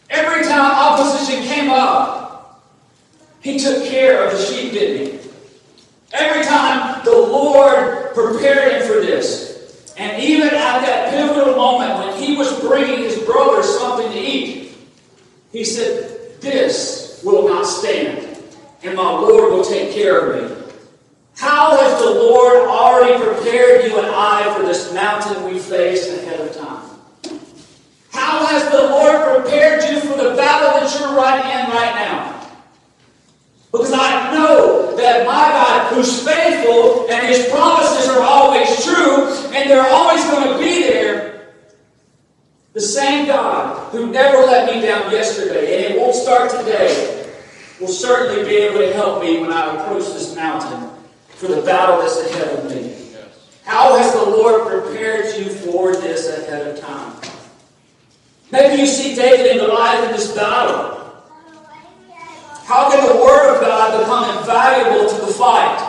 Every 0.09 0.43
time 0.43 0.71
opposition 0.71 1.43
came 1.43 1.69
up, 1.69 2.65
he 3.41 3.59
took 3.59 3.85
care 3.85 4.25
of 4.25 4.35
the 4.35 4.43
sheep, 4.43 4.71
didn't 4.71 5.05
he? 5.05 5.29
Every 6.13 6.43
time 6.43 7.05
the 7.05 7.11
Lord 7.11 8.15
prepared 8.15 8.71
him 8.71 8.87
for 8.87 8.99
this. 8.99 9.93
And 9.95 10.19
even 10.19 10.47
at 10.47 10.81
that 10.81 11.11
pivotal 11.11 11.55
moment 11.55 11.99
when 11.99 12.23
he 12.23 12.35
was 12.35 12.59
bringing 12.59 13.03
his 13.03 13.19
brother 13.19 13.61
something 13.61 14.11
to 14.11 14.19
eat, 14.19 14.75
he 15.51 15.63
said, 15.63 16.41
This 16.41 17.21
will 17.23 17.47
not 17.47 17.67
stand, 17.67 18.35
and 18.81 18.95
my 18.95 19.11
Lord 19.11 19.53
will 19.53 19.63
take 19.63 19.93
care 19.93 20.31
of 20.31 20.57
me. 20.57 20.62
How 21.35 21.77
has 21.77 21.99
the 22.01 22.09
Lord 22.09 22.67
already 22.67 23.23
prepared 23.23 23.85
you 23.85 23.97
and 23.97 24.07
I 24.07 24.53
for 24.55 24.65
this 24.65 24.93
mountain 24.93 25.43
we 25.45 25.59
face 25.59 26.07
ahead 26.07 26.39
of 26.39 26.55
time? 26.55 26.89
How 28.11 28.45
has 28.45 28.71
the 28.71 28.89
Lord 28.89 29.41
prepared 29.41 29.83
you 29.91 29.99
for 30.01 30.15
the 30.17 30.35
battle 30.35 30.79
that 30.79 30.99
you're 30.99 31.15
right 31.15 31.43
in 31.43 31.71
right 31.71 31.95
now? 31.95 32.33
Because 33.71 33.91
I 33.91 34.31
know 34.33 34.95
that 34.97 35.25
my 35.25 35.49
God, 35.49 35.93
who's 35.93 36.23
faithful 36.23 37.09
and 37.09 37.25
his 37.27 37.47
promises 37.49 38.07
are 38.09 38.21
always 38.21 38.85
true 38.85 39.27
and 39.51 39.67
they're 39.67 39.89
always 39.89 40.23
going 40.25 40.47
to 40.47 40.59
be 40.59 40.83
there, 40.83 41.53
the 42.73 42.81
same 42.81 43.25
God 43.25 43.91
who 43.91 44.11
never 44.11 44.37
let 44.45 44.71
me 44.71 44.81
down 44.81 45.11
yesterday, 45.11 45.85
and 45.85 45.93
it 45.93 45.99
won't 45.99 46.15
start 46.15 46.51
today, 46.51 47.31
will 47.79 47.87
certainly 47.87 48.43
be 48.47 48.57
able 48.57 48.77
to 48.79 48.93
help 48.93 49.21
me 49.23 49.39
when 49.39 49.51
I 49.51 49.75
approach 49.75 50.05
this 50.05 50.35
mountain 50.35 50.89
for 51.29 51.47
the 51.47 51.61
battle 51.63 51.97
that's 51.97 52.19
ahead 52.19 52.59
of 52.59 52.69
me. 52.69 52.95
How 53.63 53.97
has 53.97 54.13
the 54.13 54.23
Lord 54.23 54.67
prepared 54.67 55.35
you 55.37 55.49
for 55.49 55.95
this 55.95 56.29
ahead 56.29 56.67
of 56.67 56.79
time? 56.79 57.15
Maybe 58.51 58.81
you 58.81 58.85
see 58.85 59.15
David 59.15 59.47
and 59.47 59.59
Goliath 59.61 60.05
in 60.05 60.11
this 60.11 60.31
battle. 60.35 60.99
How 62.65 62.89
can 62.89 63.05
the 63.05 63.21
Word 63.21 63.55
of 63.55 63.61
God 63.61 63.99
become 63.99 64.37
invaluable 64.37 65.09
to 65.09 65.25
the 65.25 65.33
fight? 65.33 65.79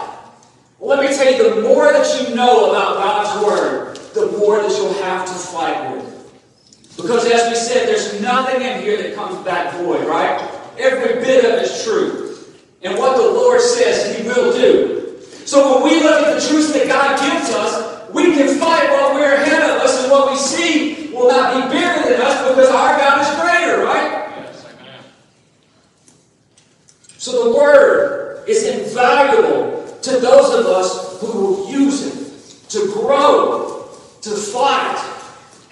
Well, 0.79 0.97
let 0.97 1.09
me 1.09 1.17
tell 1.17 1.33
you, 1.33 1.55
the 1.55 1.63
more 1.63 1.93
that 1.93 2.29
you 2.29 2.35
know 2.35 2.71
about 2.71 2.97
God's 2.97 3.47
Word, 3.47 3.97
the 4.15 4.39
more 4.39 4.61
that 4.61 4.71
you'll 4.71 4.95
have 4.95 5.27
to 5.27 5.35
fight 5.35 5.95
with. 5.95 6.15
Because 6.97 7.27
as 7.27 7.49
we 7.51 7.55
said, 7.55 7.87
there's 7.87 8.21
nothing 8.21 8.63
in 8.63 8.81
here 8.81 8.97
that 8.97 9.15
comes 9.15 9.45
back 9.45 9.75
void, 9.75 10.07
right? 10.07 10.41
Every 10.79 11.21
bit 11.23 11.45
of 11.45 11.53
it 11.53 11.63
is 11.63 11.85
true. 11.85 12.39
And 12.83 12.99
what 12.99 13.17
the 13.17 13.23
Lord 13.23 13.61
says, 13.61 14.17
He 14.17 14.27
will 14.27 14.53
do. 14.53 15.21
So 15.45 15.75
when 15.75 15.93
we 15.93 16.03
look 16.03 16.27
at 16.27 16.41
the 16.41 16.49
truths 16.49 16.73
that 16.73 16.89
God 16.89 17.21
gives 17.21 17.51
us, 17.51 18.11
we 18.11 18.35
can 18.35 18.59
fight 18.59 18.89
what 18.91 19.15
we're 19.15 19.35
ahead 19.35 19.63
of 19.71 19.83
us, 19.83 20.03
and 20.03 20.11
what 20.11 20.31
we 20.31 20.39
see 20.39 21.04
will 21.15 21.29
not 21.29 21.55
be 21.55 21.79
bigger 21.79 22.09
than 22.09 22.21
us 22.21 22.49
because 22.49 22.69
our 22.71 22.97
God 22.97 23.21
is 23.21 23.41
greater, 23.41 23.85
right? 23.85 24.31
Yes, 24.37 24.67
So 27.19 27.51
the 27.51 27.57
Word 27.57 28.49
is 28.49 28.65
invaluable 28.65 29.87
to 30.03 30.11
those 30.19 30.55
of 30.55 30.67
us 30.67 31.21
who 31.21 31.27
will 31.27 31.71
use 31.71 32.07
it 32.07 32.69
to 32.71 32.93
grow, 32.93 33.89
to 34.21 34.31
fight, 34.31 34.99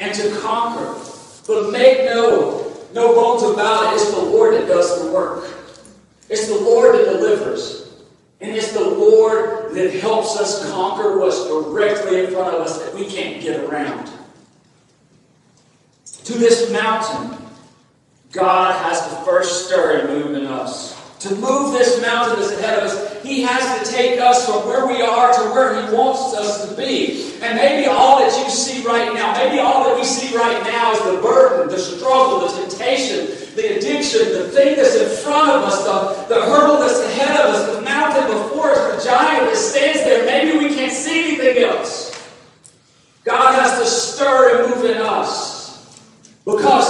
and 0.01 0.15
to 0.15 0.39
conquer. 0.41 0.99
But 1.47 1.71
make 1.71 2.05
no, 2.07 2.75
no 2.95 3.15
bones 3.15 3.43
about 3.43 3.93
it, 3.93 3.97
it's 3.97 4.11
the 4.11 4.21
Lord 4.21 4.55
that 4.55 4.69
does 4.69 5.03
the 5.03 5.11
work. 5.11 5.45
It's 6.29 6.49
the 6.49 6.55
Lord 6.55 6.95
that 6.95 7.05
delivers. 7.05 7.93
And 8.41 8.57
it's 8.57 8.73
the 8.73 8.81
Lord 8.81 9.75
that 9.75 9.95
helps 9.95 10.37
us 10.37 10.71
conquer 10.73 11.19
what's 11.19 11.47
directly 11.47 12.25
in 12.25 12.33
front 12.33 12.55
of 12.55 12.63
us 12.63 12.83
that 12.83 12.95
we 12.95 13.07
can't 13.07 13.41
get 13.41 13.61
around. 13.61 14.11
To 16.25 16.33
this 16.35 16.71
mountain, 16.71 17.37
God 18.31 18.75
has 18.85 19.01
to 19.09 19.25
first 19.25 19.67
stir 19.67 19.99
and 19.99 20.09
move 20.09 20.37
in 20.37 20.47
us. 20.47 20.93
To 21.21 21.35
move 21.37 21.73
this 21.73 22.01
mountain 22.01 22.41
that's 22.41 22.53
ahead 22.53 22.79
of 22.79 22.85
us, 22.85 23.23
He 23.23 23.43
has 23.43 23.79
to 23.79 23.95
take 23.95 24.21
us 24.21 24.47
from 24.47 24.67
where 24.67 24.87
we 24.87 25.03
are 25.03 25.33
to 25.33 25.51
where 25.51 25.75
He 25.75 25.95
wants 25.95 26.35
us 26.35 26.69
to 26.69 26.77
be. 26.77 27.35
And 27.43 27.57
maybe 27.57 27.87
all 27.87 28.19
that 28.21 28.37
you 28.43 28.51
see 28.51 28.87
right 28.87 29.13
now, 29.13 29.33
maybe 29.35 29.59
all 29.59 29.85
that 29.85 29.97
we 29.97 30.05
see 30.05 30.37
right 30.37 30.63
now 30.65 30.93
is 30.93 30.99
the 31.01 31.21
burden, 31.21 31.69
the 31.69 31.79
struggle, 31.79 32.41
the 32.41 32.67
temptation, 32.67 33.27
the 33.57 33.77
addiction, 33.77 34.33
the 34.33 34.49
thing 34.51 34.77
that's 34.77 34.97
in 34.97 35.09
front 35.25 35.51
of 35.51 35.63
us, 35.65 35.85
the, 35.85 36.35
the 36.35 36.41
hurdle 36.43 36.79
that's 36.79 37.01
ahead 37.01 37.41
of 37.41 37.55
us, 37.55 37.77
the 37.77 37.83
mountain 37.83 38.27
before 38.27 38.71
us, 38.71 39.05
the 39.05 39.11
giant 39.11 39.51
that 39.51 39.57
stands 39.57 40.01
there. 40.05 40.25
Maybe 40.25 40.59
we 40.59 40.75
can't 40.75 40.93
see 40.93 41.35
anything 41.35 41.65
else. 41.65 42.11
God 43.25 43.55
has 43.55 43.79
to 43.79 43.87
stir 43.87 44.63
and 44.63 44.75
move 44.75 44.85
in 44.85 44.99
us. 44.99 45.52
Because 46.45 46.89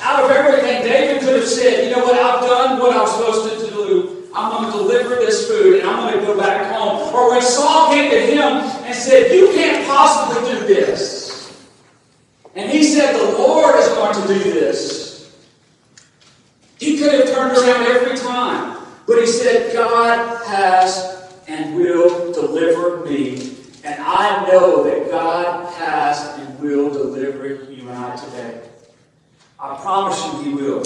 out 0.00 0.24
of 0.24 0.30
everything, 0.30 0.82
David 0.82 1.20
could 1.22 1.36
have 1.36 1.48
said, 1.48 1.84
you 1.84 1.94
know 1.94 2.04
what, 2.04 2.16
I've 2.16 2.40
done 2.40 2.80
what 2.80 2.96
I'm 2.96 3.06
supposed 3.06 3.60
to 3.60 3.66
do. 3.70 4.24
I'm 4.34 4.50
going 4.50 4.72
to 4.72 4.78
deliver 4.78 5.14
this 5.16 5.46
food 5.46 5.80
and 5.80 5.88
I'm 5.88 6.08
going 6.08 6.18
to 6.18 6.26
go 6.26 6.38
back 6.38 6.72
home. 6.74 7.14
Or 7.14 7.30
when 7.30 7.42
Saul 7.42 7.92
came 7.92 8.10
to 8.10 8.20
him 8.20 8.42
and 8.42 8.94
said, 8.94 9.32
You 9.32 9.46
can't 9.54 9.86
possibly 9.86 10.50
do 10.50 10.66
this. 10.66 11.64
And 12.56 12.70
he 12.70 12.82
said, 12.82 13.14
The 13.14 13.38
Lord 13.38 13.76
is 13.76 13.88
going 13.88 14.20
to 14.20 14.34
do 14.34 14.52
this. 14.52 15.36
He 16.78 16.98
could 16.98 17.12
have 17.12 17.32
turned 17.32 17.56
around 17.56 17.86
every 17.86 18.18
time. 18.18 18.84
But 19.06 19.20
he 19.20 19.26
said, 19.26 19.72
God 19.72 20.44
has 20.48 21.30
and 21.46 21.76
will 21.76 22.32
deliver 22.32 23.04
me. 23.06 23.56
And 23.84 24.02
I 24.02 24.48
know 24.48 24.82
that 24.82 25.10
God 25.10 25.72
has 25.74 26.40
and 26.40 26.58
will 26.58 26.90
deliver 26.90 27.70
you 27.70 27.88
and 27.88 27.90
I 27.90 28.16
today. 28.16 28.62
I 29.58 29.76
promise 29.80 30.24
you 30.24 30.42
he 30.42 30.54
will. 30.54 30.84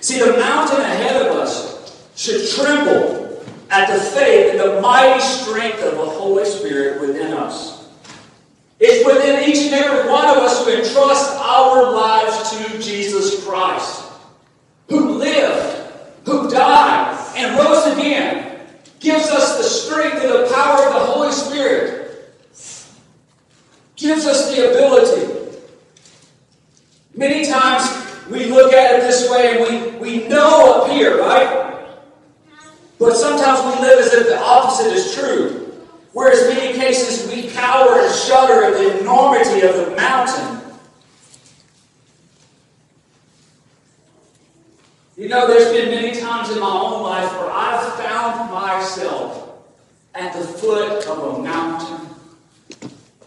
See, 0.00 0.18
the 0.18 0.38
mountain 0.38 0.80
ahead 0.80 1.26
of 1.26 1.36
us 1.36 2.08
should 2.16 2.48
tremble 2.50 3.44
at 3.70 3.92
the 3.92 4.00
faith 4.00 4.52
and 4.52 4.60
the 4.60 4.80
mighty 4.80 5.20
strength 5.20 5.82
of 5.82 5.96
the 5.96 6.04
Holy 6.04 6.44
Spirit 6.44 7.00
within 7.00 7.32
us. 7.32 7.88
It's 8.78 9.06
within 9.06 9.48
each 9.48 9.72
and 9.72 9.74
every 9.74 10.10
one 10.10 10.24
of 10.24 10.38
us 10.38 10.64
who 10.64 10.72
entrust 10.72 11.36
our 11.36 11.92
lives 11.92 12.50
to 12.50 12.78
Jesus 12.80 13.44
Christ 13.44 14.10
who 14.90 15.12
lived, 15.12 15.92
who 16.26 16.50
died, 16.50 17.16
and 17.36 17.56
rose 17.56 17.96
again, 17.96 18.60
gives 18.98 19.28
us 19.28 19.56
the 19.56 19.62
strength 19.62 20.22
and 20.22 20.30
the 20.30 20.52
power 20.52 20.84
of 20.88 20.92
the 20.92 21.12
Holy 21.12 21.32
Spirit, 21.32 22.34
gives 23.96 24.26
us 24.26 24.54
the 24.54 24.70
ability. 24.70 25.49
Many 27.20 27.44
times 27.44 27.84
we 28.30 28.46
look 28.46 28.72
at 28.72 28.98
it 28.98 29.02
this 29.02 29.30
way 29.30 29.58
and 29.58 30.00
we, 30.00 30.20
we 30.20 30.28
know 30.28 30.82
up 30.82 30.90
here, 30.90 31.20
right? 31.20 31.86
But 32.98 33.14
sometimes 33.14 33.60
we 33.62 33.82
live 33.82 33.98
as 33.98 34.12
if 34.14 34.26
the 34.26 34.40
opposite 34.40 34.92
is 34.92 35.14
true. 35.14 35.84
Whereas 36.14 36.46
in 36.46 36.56
many 36.56 36.78
cases 36.78 37.30
we 37.30 37.48
cower 37.50 38.00
and 38.00 38.14
shudder 38.14 38.64
at 38.64 38.72
the 38.72 39.00
enormity 39.00 39.60
of 39.66 39.76
the 39.76 39.94
mountain 39.96 40.60
You 45.20 45.28
know, 45.28 45.46
there's 45.46 45.70
been 45.70 45.90
many 45.90 46.18
times 46.18 46.48
in 46.48 46.60
my 46.60 46.66
own 46.66 47.02
life 47.02 47.30
where 47.32 47.50
I've 47.50 47.92
found 47.96 48.50
myself 48.50 49.66
at 50.14 50.32
the 50.32 50.40
foot 50.40 51.06
of 51.06 51.18
a 51.36 51.42
mountain 51.42 52.08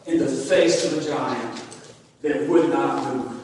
in 0.08 0.18
the 0.18 0.26
face 0.26 0.92
of 0.92 0.98
a 0.98 1.06
giant 1.08 1.64
that 2.24 2.50
would 2.50 2.72
not 2.72 3.16
move. 3.16 3.43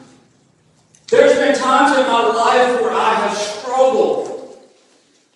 There's 1.09 1.33
been 1.39 1.57
times 1.57 1.97
in 1.97 2.05
my 2.05 2.21
life 2.21 2.81
where 2.81 2.93
I 2.93 3.15
have 3.15 3.35
struggled 3.35 4.61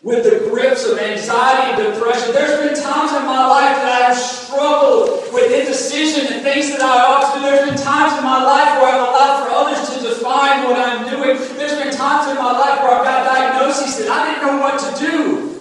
with 0.04 0.24
the 0.24 0.48
grips 0.48 0.86
of 0.86 1.00
anxiety 1.00 1.82
and 1.82 1.94
depression. 1.96 2.32
There's 2.32 2.62
been 2.62 2.78
times 2.78 3.10
in 3.12 3.26
my 3.26 3.48
life 3.48 3.78
that 3.82 4.02
I 4.02 4.06
have 4.10 4.18
struggled 4.18 5.34
with 5.34 5.50
indecision 5.50 6.32
and 6.32 6.44
things 6.44 6.70
that 6.70 6.82
I 6.82 7.02
ought 7.02 7.34
to 7.34 7.40
do. 7.40 7.46
There's 7.50 7.70
been 7.72 7.80
times 7.80 8.16
in 8.20 8.24
my 8.24 8.44
life 8.44 8.78
where 8.78 8.94
I've 8.94 9.02
allowed 9.02 9.48
for 9.48 9.50
others 9.50 9.90
to 9.90 10.10
define 10.10 10.70
what 10.70 10.78
I'm 10.78 11.10
doing. 11.10 11.42
There's 11.58 11.82
been 11.82 11.92
times 11.92 12.30
in 12.30 12.38
my 12.38 12.52
life 12.52 12.84
where 12.84 12.94
I've 12.94 13.04
got 13.04 13.34
diagnoses 13.34 13.98
that 13.98 14.12
I 14.12 14.30
didn't 14.30 14.46
know 14.46 14.62
what 14.62 14.78
to 14.78 15.00
do. 15.02 15.53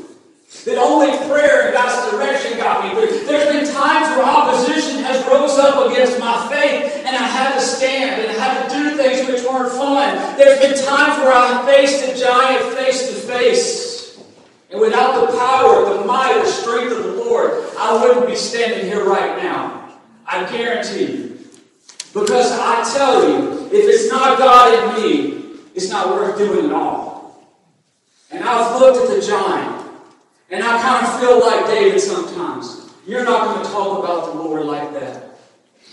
That 0.64 0.79
only 0.79 1.11
prayer 1.29 1.66
and 1.66 1.75
God's 1.75 2.12
direction 2.12 2.57
got 2.57 2.85
me 2.85 2.90
through. 2.90 3.27
There's 3.27 3.51
been 3.51 3.75
times 3.75 4.16
where 4.16 4.25
opposition 4.25 5.03
has 5.03 5.27
rose 5.27 5.59
up 5.59 5.90
against 5.90 6.20
my 6.20 6.48
faith 6.48 7.03
and 7.05 7.16
I 7.16 7.27
had 7.27 7.55
to 7.55 7.61
stand 7.61 8.22
and 8.22 8.31
I 8.31 8.35
had 8.35 8.68
to 8.68 8.75
do 8.77 8.96
things 8.96 9.27
which 9.27 9.42
weren't 9.42 9.72
fun. 9.72 10.37
There's 10.37 10.61
been 10.61 10.87
times 10.87 11.18
where 11.18 11.33
I 11.35 11.66
faced 11.66 12.05
a 12.09 12.16
giant 12.16 12.77
face 12.77 13.09
to 13.09 13.14
face. 13.14 14.22
And 14.70 14.81
without 14.81 15.20
the 15.20 15.37
power, 15.37 15.98
the 15.98 16.05
might, 16.05 16.40
the 16.42 16.48
strength 16.48 16.92
of 16.92 17.05
the 17.05 17.12
Lord, 17.12 17.51
I 17.79 18.01
wouldn't 18.01 18.27
be 18.27 18.37
standing 18.37 18.87
here 18.87 19.05
right 19.05 19.42
now. 19.42 19.98
I 20.27 20.51
guarantee 20.51 21.12
you. 21.12 21.38
Because 22.14 22.53
I 22.53 22.85
tell 22.96 23.29
you, 23.29 23.66
if 23.66 23.85
it's 23.87 24.11
not 24.11 24.38
God 24.38 24.98
in 24.98 25.03
me, 25.03 25.42
it's 25.75 25.90
not 25.90 26.09
worth 26.09 26.38
doing 26.38 26.66
at 26.66 26.72
all. 26.72 27.48
And 28.31 28.44
I've 28.44 28.81
looked 28.81 29.11
at 29.11 29.14
the 29.14 29.27
giant, 29.27 29.71
and 30.52 30.62
I 30.62 30.82
kind 30.82 31.06
of 31.06 31.18
feel 31.18 31.40
like 31.40 31.66
David 31.66 31.98
sometimes. 31.98 32.90
You're 33.06 33.24
not 33.24 33.46
going 33.46 33.64
to 33.64 33.72
talk 33.72 33.98
about 33.98 34.26
the 34.26 34.38
Lord 34.38 34.66
like 34.66 34.92
that. 34.92 35.38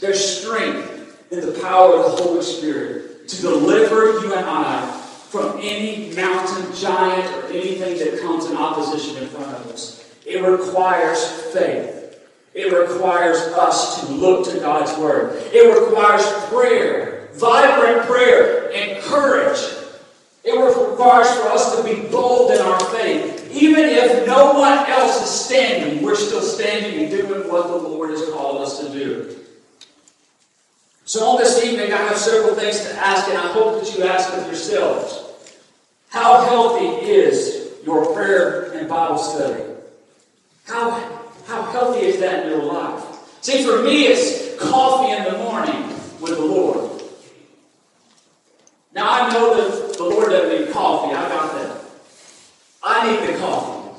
There's 0.02 0.24
strength 0.24 1.28
in 1.32 1.40
the 1.40 1.60
power 1.62 1.96
of 1.96 2.18
the 2.18 2.24
Holy 2.24 2.44
Spirit 2.44 3.30
to 3.30 3.42
deliver 3.42 4.20
you 4.20 4.34
and 4.34 4.46
I 4.46 4.86
from 5.30 5.58
any 5.62 6.14
mountain, 6.14 6.76
giant, 6.76 7.34
or 7.36 7.48
anything 7.48 8.00
that 8.00 8.20
comes 8.20 8.48
in 8.48 8.58
opposition 8.58 9.24
in 9.24 9.30
front 9.30 9.48
of 9.48 9.68
us. 9.68 10.14
It 10.26 10.44
requires 10.44 11.26
faith. 11.54 12.20
It 12.54 12.74
requires 12.74 13.38
us 13.38 14.02
to 14.02 14.12
look 14.12 14.52
to 14.52 14.60
God's 14.60 14.98
Word. 15.00 15.42
It 15.54 15.80
requires 15.80 16.26
prayer, 16.50 17.30
vibrant 17.34 18.08
prayer, 18.08 18.72
and 18.74 19.02
courage. 19.04 19.79
It 20.44 20.54
requires 20.54 21.30
for 21.38 21.50
us 21.50 21.76
to 21.76 21.84
be 21.84 22.08
bold 22.10 22.52
in 22.52 22.60
our 22.60 22.80
faith. 22.92 23.52
Even 23.52 23.86
if 23.86 24.26
no 24.26 24.54
one 24.54 24.78
else 24.90 25.22
is 25.24 25.30
standing, 25.30 26.04
we're 26.04 26.16
still 26.16 26.42
standing 26.42 27.04
and 27.04 27.12
doing 27.12 27.52
what 27.52 27.68
the 27.68 27.76
Lord 27.76 28.12
has 28.12 28.30
called 28.30 28.62
us 28.62 28.80
to 28.80 28.90
do. 28.92 29.36
So 31.06 31.26
on 31.28 31.40
this 31.40 31.64
evening, 31.64 31.92
I 31.92 31.98
have 31.98 32.18
several 32.18 32.56
things 32.56 32.82
to 32.82 32.94
ask, 32.94 33.28
and 33.28 33.38
I 33.38 33.48
hope 33.48 33.82
that 33.82 33.98
you 33.98 34.04
ask 34.04 34.32
of 34.32 34.46
yourselves. 34.46 35.26
How 36.10 36.46
healthy 36.46 37.08
is 37.08 37.74
your 37.84 38.14
prayer 38.14 38.72
and 38.74 38.88
Bible 38.88 39.18
study? 39.18 39.64
How, 40.66 40.92
how 41.48 41.64
healthy 41.64 42.06
is 42.06 42.20
that 42.20 42.46
in 42.46 42.52
your 42.52 42.64
life? 42.64 43.04
See, 43.42 43.64
for 43.64 43.82
me, 43.82 44.06
it's 44.06 44.60
coffee 44.62 45.12
in 45.12 45.24
the 45.24 45.40
morning 45.40 45.88
with 46.22 46.38
the 46.38 46.46
Lord. 46.46 47.02
Now, 48.94 49.10
I 49.10 49.34
know 49.34 49.49
Lord 50.30 50.44
doesn't 50.44 50.66
need 50.66 50.74
coffee. 50.74 51.16
I 51.16 51.30
got 51.30 51.54
that. 51.54 51.82
I 52.84 53.12
need 53.12 53.34
the 53.34 53.40
coffee. 53.40 53.90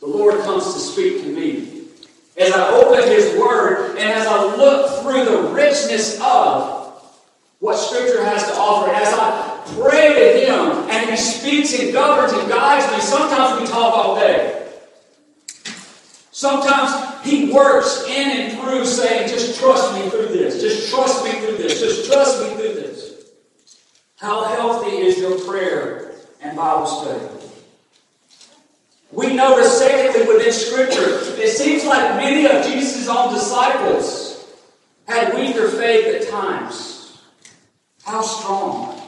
The 0.00 0.06
Lord 0.06 0.40
comes 0.42 0.72
to 0.74 0.80
speak 0.80 1.22
to 1.22 1.28
me 1.28 1.82
as 2.36 2.52
I 2.52 2.70
open 2.70 3.08
His 3.08 3.36
Word 3.38 3.96
and 3.98 4.10
as 4.10 4.26
I 4.26 4.56
look 4.56 5.02
through 5.02 5.24
the 5.24 5.48
richness 5.50 6.20
of 6.22 6.78
what 7.58 7.76
Scripture 7.76 8.24
has 8.24 8.46
to 8.46 8.54
offer, 8.56 8.90
as 8.90 9.12
I 9.12 9.60
pray 9.78 10.14
to 10.14 10.46
Him 10.46 10.88
and 10.88 11.10
He 11.10 11.16
speaks 11.16 11.78
and 11.78 11.92
governs 11.92 12.32
and 12.32 12.48
guides 12.48 12.90
me, 12.92 13.00
sometimes 13.00 13.60
we 13.60 13.66
talk 13.66 13.94
all 13.94 14.16
day. 14.16 14.68
Sometimes 16.30 17.22
He 17.26 17.52
works 17.52 18.04
in 18.06 18.30
and 18.30 18.60
through 18.60 18.86
saying, 18.86 19.28
just 19.28 19.60
trust 19.60 19.94
me 19.94 20.08
through 20.08 20.28
this, 20.28 20.62
just 20.62 20.90
trust 20.90 21.24
me 21.24 21.32
through 21.32 21.58
this, 21.58 21.80
just 21.80 22.10
trust 22.10 22.40
me 22.42 22.54
through 22.54 22.74
this. 22.74 22.89
How 24.20 24.44
healthy 24.44 24.98
is 24.98 25.18
your 25.18 25.40
prayer 25.40 26.12
and 26.42 26.54
Bible 26.54 26.86
study? 26.86 27.26
We 29.10 29.34
notice, 29.34 29.78
secondly, 29.78 30.28
within 30.28 30.52
Scripture, 30.52 31.40
it 31.40 31.48
seems 31.48 31.86
like 31.86 32.16
many 32.16 32.44
of 32.46 32.64
Jesus' 32.66 33.08
own 33.08 33.32
disciples 33.32 34.46
had 35.06 35.34
weaker 35.34 35.68
faith 35.68 36.22
at 36.22 36.30
times. 36.30 37.22
How 38.04 38.20
strong 38.20 39.00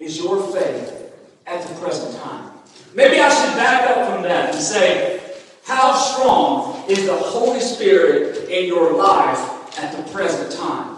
is 0.00 0.16
your 0.18 0.42
faith 0.50 1.12
at 1.46 1.62
the 1.68 1.74
present 1.74 2.18
time? 2.22 2.50
Maybe 2.94 3.20
I 3.20 3.28
should 3.28 3.54
back 3.54 3.90
up 3.90 4.14
from 4.14 4.22
that 4.22 4.54
and 4.54 4.62
say, 4.62 5.20
how 5.64 5.94
strong 5.94 6.88
is 6.88 7.04
the 7.04 7.14
Holy 7.14 7.60
Spirit 7.60 8.48
in 8.48 8.66
your 8.66 8.94
life 8.94 9.78
at 9.78 9.94
the 9.94 10.10
present 10.10 10.50
time? 10.52 10.97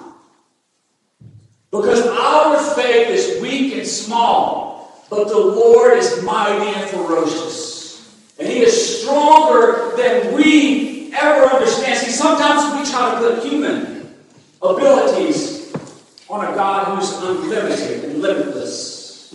Because 1.70 2.04
our 2.06 2.74
faith 2.74 3.09
is 3.09 3.40
weak 3.40 3.74
and 3.74 3.87
small, 3.87 5.04
but 5.09 5.28
the 5.28 5.38
Lord 5.38 5.96
is 5.96 6.22
mighty 6.22 6.66
and 6.66 6.90
ferocious. 6.90 7.80
And 8.38 8.48
He 8.48 8.61
is 8.61 9.02
stronger 9.02 9.96
than 9.96 10.35
we 10.35 11.12
ever 11.14 11.44
understand. 11.46 11.98
See, 11.98 12.11
sometimes 12.11 12.74
we 12.74 12.90
try 12.90 13.14
to 13.14 13.18
put 13.18 13.44
human 13.44 14.14
abilities 14.61 15.72
on 16.28 16.44
a 16.44 16.54
God 16.54 16.98
who's 16.98 17.12
unlimited 17.22 18.04
and 18.04 18.20
limitless. 18.20 19.35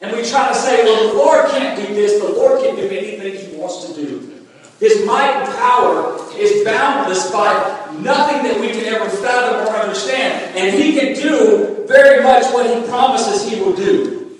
And 0.00 0.16
we 0.16 0.22
try 0.28 0.48
to 0.48 0.54
say, 0.54 0.84
well, 0.84 1.08
the 1.08 1.14
Lord 1.14 1.50
can't 1.50 1.76
do 1.76 1.94
this, 1.94 2.20
the 2.20 2.28
Lord 2.28 2.62
can 2.62 2.76
do 2.76 2.82
anything 2.82 3.50
He 3.50 3.56
wants 3.56 3.86
to 3.88 3.94
do. 3.94 4.44
His 4.78 5.06
might 5.06 5.30
and 5.30 5.56
power 5.56 6.18
is 6.36 6.64
boundless 6.64 7.30
by 7.30 7.83
nothing 8.04 8.42
that 8.44 8.60
we 8.60 8.68
can 8.68 8.84
ever 8.84 9.08
fathom 9.08 9.66
or 9.66 9.76
understand. 9.76 10.56
And 10.56 10.74
He 10.74 10.98
can 10.98 11.14
do 11.14 11.84
very 11.88 12.22
much 12.22 12.44
what 12.52 12.66
He 12.66 12.86
promises 12.88 13.50
He 13.50 13.60
will 13.60 13.74
do. 13.74 14.38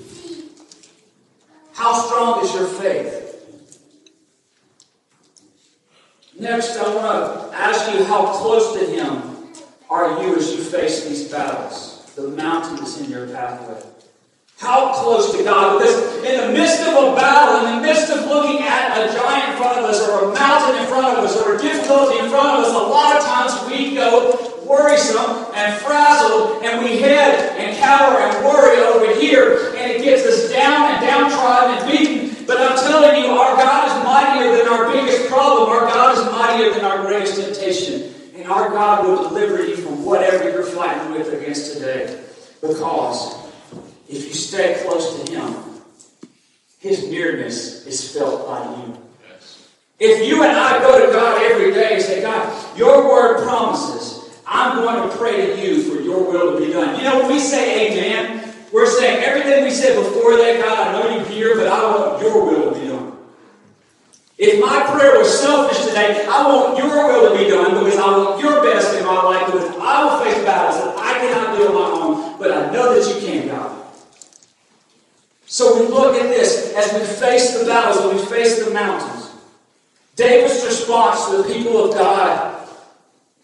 How 1.73 1.95
strong 1.95 2.45
is 2.45 2.55
your 2.55 2.67
faith? 2.67 3.23
Next, 6.39 6.77
I 6.77 6.95
want 6.95 7.51
to 7.53 7.57
ask 7.57 7.93
you 7.93 8.05
how 8.05 8.33
close 8.33 8.79
to 8.79 8.87
Him 8.87 9.53
are 9.89 10.23
you 10.23 10.37
as 10.37 10.53
you 10.53 10.63
face 10.63 11.05
these 11.05 11.31
battles, 11.31 12.13
the 12.17 12.29
mountains 12.29 13.01
in 13.01 13.11
your 13.11 13.29
pathway. 13.29 13.94
How 14.65 14.95
close 14.95 15.37
to 15.37 15.45
God? 15.45 15.83
In 16.25 16.41
the 16.41 16.49
midst 16.57 16.81
of 16.81 16.97
a 16.97 17.15
battle, 17.15 17.69
in 17.69 17.77
the 17.77 17.83
midst 17.83 18.09
of 18.11 18.25
looking 18.25 18.63
at 18.63 18.97
a 18.97 19.13
giant 19.13 19.53
in 19.53 19.57
front 19.59 19.79
of 19.79 19.85
us, 19.85 20.01
or 20.09 20.31
a 20.31 20.35
mountain 20.35 20.81
in 20.81 20.89
front 20.89 21.19
of 21.19 21.23
us, 21.23 21.37
or 21.37 21.57
a 21.57 21.59
difficulty 21.61 22.19
in 22.19 22.31
front 22.31 22.49
of 22.49 22.65
us, 22.65 22.73
a 22.73 22.79
lot 22.79 23.15
of 23.15 23.23
times 23.23 23.53
we 23.71 23.95
go 23.95 24.65
worrisome 24.65 25.53
and 25.55 25.79
frazzled, 25.83 26.65
and 26.65 26.83
we 26.83 26.99
head 26.99 27.59
and 27.59 27.77
cower 27.77 28.19
and 28.21 28.43
worry 28.43 28.79
over 28.81 29.15
here, 29.21 29.75
and 29.77 29.93
it 29.93 30.03
gets 30.03 30.25
us 30.25 30.51
down 30.51 30.93
and 30.93 31.05
downtrodden 31.05 31.77
and 31.77 31.93
beaten. 31.93 32.47
But 32.47 32.57
I'm 32.59 32.77
telling 32.89 33.23
you, 33.23 33.33
our 33.33 33.57
God 33.57 33.89
is 33.89 34.05
mightier 34.05 34.57
than 34.57 34.69
our 34.69 34.91
biggest 34.91 35.29
problem. 35.29 35.69
Our 35.69 35.87
God 35.87 36.17
is 36.17 36.25
mightier 36.33 36.73
than 36.73 36.87
our 36.87 37.05
greatest 37.07 37.37
temptation. 37.37 38.15
And 38.35 38.51
our 38.51 38.71
God 38.71 39.07
will 39.07 39.29
deliver 39.29 39.67
you 39.67 39.77
from 39.77 40.05
whatever 40.05 40.51
you're 40.51 40.65
fighting 40.65 41.13
with 41.13 41.33
against 41.33 41.75
today. 41.75 42.25
Because 42.61 43.44
if 44.15 44.29
you 44.29 44.35
stay 44.35 44.83
close 44.87 45.25
to 45.25 45.33
Him, 45.33 45.55
His 46.79 47.09
nearness 47.09 47.87
is 47.87 48.17
felt 48.17 48.47
by 48.47 48.63
you. 48.77 48.99
If 49.99 50.27
you 50.29 50.43
and 50.43 50.53
I 50.53 50.79
go 50.81 51.05
to 51.05 51.13
God 51.13 51.43
every 51.43 51.73
day 51.73 51.95
and 51.95 52.03
say, 52.03 52.21
God, 52.21 52.77
your 52.77 53.09
word 53.09 53.45
promises, 53.45 54.41
I'm 54.47 54.83
going 54.83 55.09
to 55.09 55.17
pray 55.17 55.47
to 55.47 55.67
you 55.67 55.83
for 55.83 56.01
your 56.03 56.31
will 56.31 56.59
to 56.59 56.65
be 56.65 56.73
done. 56.73 56.97
You 56.99 57.05
know, 57.05 57.21
when 57.21 57.33
we 57.33 57.39
say 57.39 57.91
amen, 57.91 58.55
we're 58.73 58.87
saying 58.87 59.23
everything 59.23 59.65
we 59.65 59.71
said 59.71 59.97
before 59.97 60.37
that, 60.37 60.61
God, 60.61 60.89
I 60.89 60.93
know 60.93 61.17
you 61.17 61.25
hear, 61.27 61.57
but 61.57 61.69
I 61.69 61.83
want 61.85 62.23
your 62.23 62.45
will 62.45 62.75
to 62.75 62.81
be 62.81 62.89
done. 62.89 63.17
If 64.37 64.61
my 64.61 64.85
prayer 64.93 65.17
was 65.17 65.41
selfish 65.41 65.87
today, 65.87 66.27
I 66.29 66.49
want 66.49 66.77
your 66.77 66.91
will 66.91 67.33
to 67.33 67.39
be 67.39 67.49
done 67.49 67.85
because 67.85 67.99
I 67.99 68.19
want 68.19 68.43
your 68.43 68.63
best 68.63 68.95
in 68.99 69.05
my 69.05 69.23
life 69.23 69.47
because 69.47 69.71
I 69.79 70.05
will 70.05 70.25
face 70.25 70.45
battles 70.45 70.83
that 70.83 70.99
I 70.99 71.19
cannot 71.21 71.57
do 71.57 71.69
on 71.69 71.75
my 71.75 71.89
own, 72.03 72.39
but 72.39 72.51
I 72.51 72.73
know 72.73 72.99
that 72.99 73.15
you 73.15 73.27
can, 73.27 73.47
God. 73.47 73.74
So 75.47 75.81
we 75.81 75.89
look 75.89 76.17
at 76.17 76.29
this 76.29 76.73
as 76.75 76.93
we 76.93 77.07
face 77.17 77.59
the 77.59 77.67
battles, 77.67 77.99
as 77.99 78.21
we 78.21 78.27
face 78.35 78.65
the 78.65 78.73
mountains. 78.73 79.31
David's 80.17 80.65
response 80.65 81.29
to 81.31 81.39
the 81.39 81.55
people 81.55 81.85
of 81.85 81.95
God 81.95 82.69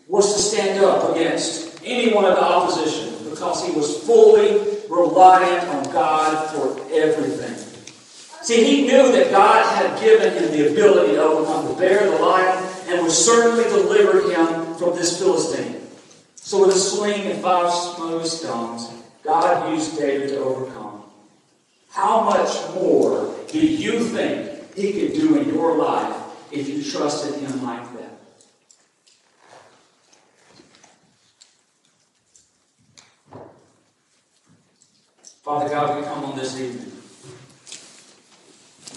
was 0.09 0.35
to 0.35 0.41
stand 0.41 0.85
up 0.85 1.15
against 1.15 1.81
any 1.85 2.13
one 2.13 2.25
of 2.25 2.35
the 2.35 2.43
opposition 2.43 3.31
because 3.31 3.65
he 3.67 3.73
was 3.73 4.05
fully 4.05 4.81
reliant 4.89 5.69
on 5.69 5.85
God 5.93 6.51
for 6.51 6.81
everything. 6.93 7.57
See, 8.43 8.65
he 8.65 8.83
knew 8.87 9.13
that 9.13 9.31
God 9.31 9.65
had 9.77 10.01
given 10.01 10.33
him 10.33 10.51
the 10.51 10.73
ability 10.73 11.13
to 11.15 11.23
overcome 11.23 11.69
the 11.69 11.75
bear, 11.75 12.11
the 12.11 12.17
lion, 12.17 12.65
and 12.89 13.03
would 13.03 13.13
certainly 13.13 13.65
deliver 13.65 14.31
him 14.31 14.75
from 14.77 14.97
this 14.97 15.19
Philistine. 15.19 15.81
So 16.37 16.67
with 16.67 16.75
a 16.75 16.79
sling 16.79 17.31
and 17.31 17.41
five 17.43 17.73
smooth 17.73 18.27
stones, 18.27 18.91
God 19.23 19.73
used 19.73 19.99
David 19.99 20.31
to 20.31 20.39
overcome. 20.39 21.00
How 21.91 22.23
much 22.23 22.75
more 22.75 23.35
do 23.51 23.59
you 23.59 24.01
think 24.01 24.75
He 24.77 24.93
could 24.93 25.13
do 25.13 25.39
in 25.41 25.49
your 25.49 25.77
life 25.77 26.17
if 26.53 26.69
you 26.69 26.83
trusted 26.83 27.41
Him 27.41 27.65
like 27.65 27.93
that. 27.95 28.19
Father 35.43 35.69
God, 35.69 35.99
we 35.99 36.05
come 36.05 36.25
on 36.25 36.39
this 36.39 36.59
evening. 36.61 36.93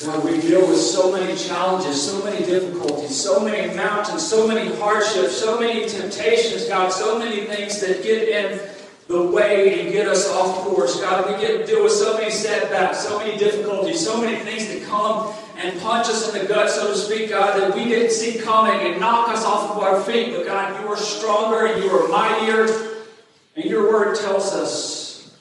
God, 0.04 0.26
we 0.26 0.42
deal 0.42 0.68
with 0.68 0.80
so 0.80 1.14
many 1.14 1.36
challenges, 1.38 2.02
so 2.02 2.24
many 2.26 2.46
difficulties, 2.46 3.16
so 3.16 3.40
many 3.40 3.74
mountains, 3.74 4.28
so 4.28 4.46
many 4.46 4.76
hardships, 4.76 5.38
so 5.38 5.60
many 5.60 5.88
temptations, 5.88 6.68
God, 6.68 6.92
so 6.92 7.18
many 7.18 7.46
things 7.46 7.80
that 7.80 8.04
get 8.04 8.28
in 8.28 8.60
the 9.08 9.22
way 9.28 9.82
and 9.82 9.92
get 9.92 10.08
us 10.08 10.30
off 10.30 10.66
course. 10.66 11.00
God, 11.02 11.30
we 11.30 11.46
get 11.46 11.68
deal 11.68 11.84
with 11.84 11.92
so 11.92 12.18
many 12.18 12.32
setbacks, 12.32 13.06
so 13.06 13.20
many 13.20 13.38
difficulties, 13.38 14.04
so 14.04 14.20
many 14.20 14.38
things 14.38 14.68
that 14.68 14.84
come 14.84 15.34
and 15.58 15.80
punch 15.82 16.08
us 16.08 16.34
in 16.34 16.42
the 16.42 16.48
gut, 16.48 16.70
so 16.70 16.88
to 16.88 16.96
speak, 16.96 17.30
God, 17.30 17.60
that 17.60 17.76
we 17.76 17.86
didn't 17.86 18.12
see 18.12 18.40
coming 18.40 18.80
and 18.92 19.00
knock 19.00 19.30
us 19.30 19.46
off 19.46 19.76
of 19.76 19.84
our 19.84 20.02
feet. 20.02 20.34
But 20.36 20.46
God, 20.46 20.82
you 20.82 20.88
are 20.88 20.98
stronger 20.98 21.68
and 21.68 21.84
you 21.84 21.90
are 21.92 22.08
mightier. 22.08 22.68
And 23.56 23.66
your 23.66 23.92
word 23.92 24.16
tells 24.16 24.52
us 24.54 25.38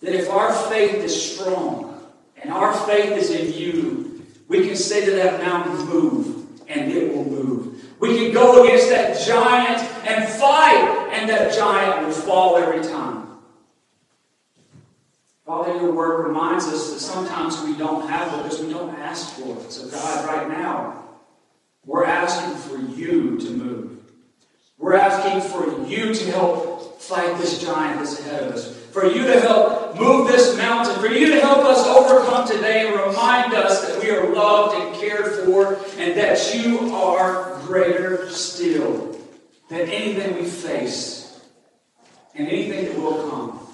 that 0.00 0.14
if 0.14 0.30
our 0.30 0.52
faith 0.70 0.94
is 0.96 1.34
strong 1.34 2.00
and 2.36 2.52
our 2.52 2.72
faith 2.86 3.12
is 3.12 3.30
in 3.30 3.52
you, 3.52 4.22
we 4.46 4.66
can 4.66 4.76
say 4.76 5.04
to 5.04 5.10
that 5.12 5.42
mountain, 5.42 5.86
move, 5.86 6.46
and 6.68 6.92
it 6.92 7.12
will 7.12 7.24
move. 7.24 7.84
We 7.98 8.18
can 8.18 8.32
go 8.32 8.62
against 8.62 8.90
that 8.90 9.18
giant 9.26 9.80
and 10.06 10.28
fight, 10.28 11.03
and 11.24 11.30
that 11.30 11.54
giant 11.54 12.06
will 12.06 12.12
fall 12.12 12.58
every 12.58 12.82
time. 12.82 13.26
Father, 15.46 15.74
your 15.74 15.92
word 15.92 16.26
reminds 16.26 16.66
us 16.66 16.92
that 16.92 17.00
sometimes 17.00 17.62
we 17.62 17.74
don't 17.78 18.06
have 18.06 18.34
it 18.34 18.42
because 18.42 18.60
we 18.60 18.70
don't 18.70 18.94
ask 18.98 19.32
for 19.32 19.56
it. 19.58 19.72
So, 19.72 19.88
God, 19.88 20.26
right 20.26 20.48
now, 20.48 21.02
we're 21.86 22.04
asking 22.04 22.56
for 22.56 22.78
you 22.78 23.38
to 23.38 23.50
move. 23.50 23.98
We're 24.76 24.96
asking 24.96 25.50
for 25.50 25.86
you 25.86 26.12
to 26.12 26.30
help 26.30 27.00
fight 27.00 27.38
this 27.38 27.62
giant 27.62 28.00
that's 28.00 28.20
ahead 28.20 28.42
of 28.42 28.52
us. 28.52 28.76
For 28.92 29.06
you 29.06 29.26
to 29.26 29.40
help 29.40 29.98
move 29.98 30.28
this 30.28 30.58
mountain. 30.58 30.94
For 30.96 31.08
you 31.08 31.28
to 31.28 31.40
help 31.40 31.60
us 31.60 31.86
overcome 31.86 32.46
today 32.46 32.86
and 32.86 33.00
remind 33.00 33.54
us 33.54 33.86
that 33.88 34.02
we 34.02 34.10
are 34.10 34.34
loved 34.34 34.76
and 34.76 34.94
cared 34.96 35.46
for 35.46 35.78
and 35.96 36.18
that 36.18 36.54
you 36.54 36.92
are 36.94 37.58
greater 37.64 38.28
still 38.28 39.13
than 39.74 39.88
anything 39.88 40.36
we 40.36 40.48
face 40.48 41.42
and 42.34 42.46
anything 42.46 42.84
that 42.86 42.98
will 42.98 43.28
come. 43.28 43.66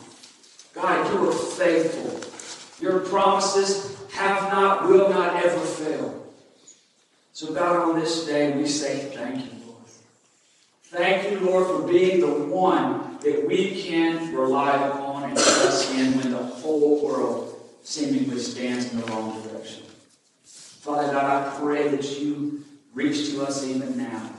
God, 0.73 1.13
you 1.13 1.29
are 1.29 1.33
faithful. 1.33 2.83
Your 2.83 3.01
promises 3.01 3.99
have 4.13 4.51
not, 4.51 4.89
will 4.89 5.11
not 5.11 5.45
ever 5.45 5.61
fail. 5.61 6.27
So, 7.33 7.53
God, 7.53 7.77
on 7.77 8.01
this 8.01 8.27
day, 8.27 8.57
we 8.57 8.67
say 8.67 9.11
thank 9.15 9.45
you, 9.45 9.51
Lord. 9.67 9.85
Thank 10.85 11.31
you, 11.31 11.41
Lord, 11.41 11.67
for 11.67 11.87
being 11.87 12.21
the 12.21 12.27
one 12.27 13.19
that 13.19 13.47
we 13.47 13.83
can 13.83 14.35
rely 14.35 14.75
upon 14.89 15.25
and 15.25 15.33
trust 15.35 15.93
in 15.95 16.19
when 16.19 16.33
the 16.33 16.43
whole 16.43 17.05
world 17.05 17.55
seemingly 17.83 18.39
stands 18.39 18.91
in 18.91 19.01
the 19.01 19.07
wrong 19.07 19.43
direction. 19.43 19.85
Father 20.45 21.13
God, 21.13 21.25
I 21.25 21.59
pray 21.59 21.89
that 21.89 22.19
you 22.19 22.65
reach 22.95 23.31
to 23.31 23.43
us 23.43 23.67
even 23.67 23.99
now. 23.99 24.31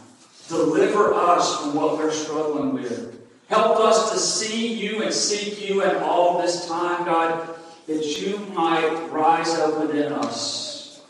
Deliver 0.48 1.14
us 1.14 1.62
from 1.62 1.76
what 1.76 1.98
we're 1.98 2.12
struggling 2.12 2.74
with. 2.74 3.22
Help 3.48 3.80
us 3.80 4.12
to 4.12 4.20
see 4.20 4.74
you 4.74 5.04
and 5.04 5.14
seek 5.14 5.68
you 5.68 5.84
in 5.84 5.98
all 5.98 6.42
this 6.42 6.68
time, 6.68 7.06
God, 7.06 7.50
that 7.88 8.22
you 8.22 8.38
might 8.54 9.10
rise 9.12 9.54
up 9.56 9.82
within 9.82 10.14
us. 10.14 11.02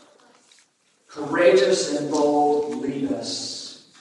Courageous 1.06 1.98
and 1.98 2.10
bold, 2.10 2.80
lead 2.80 3.12
us 3.12 3.92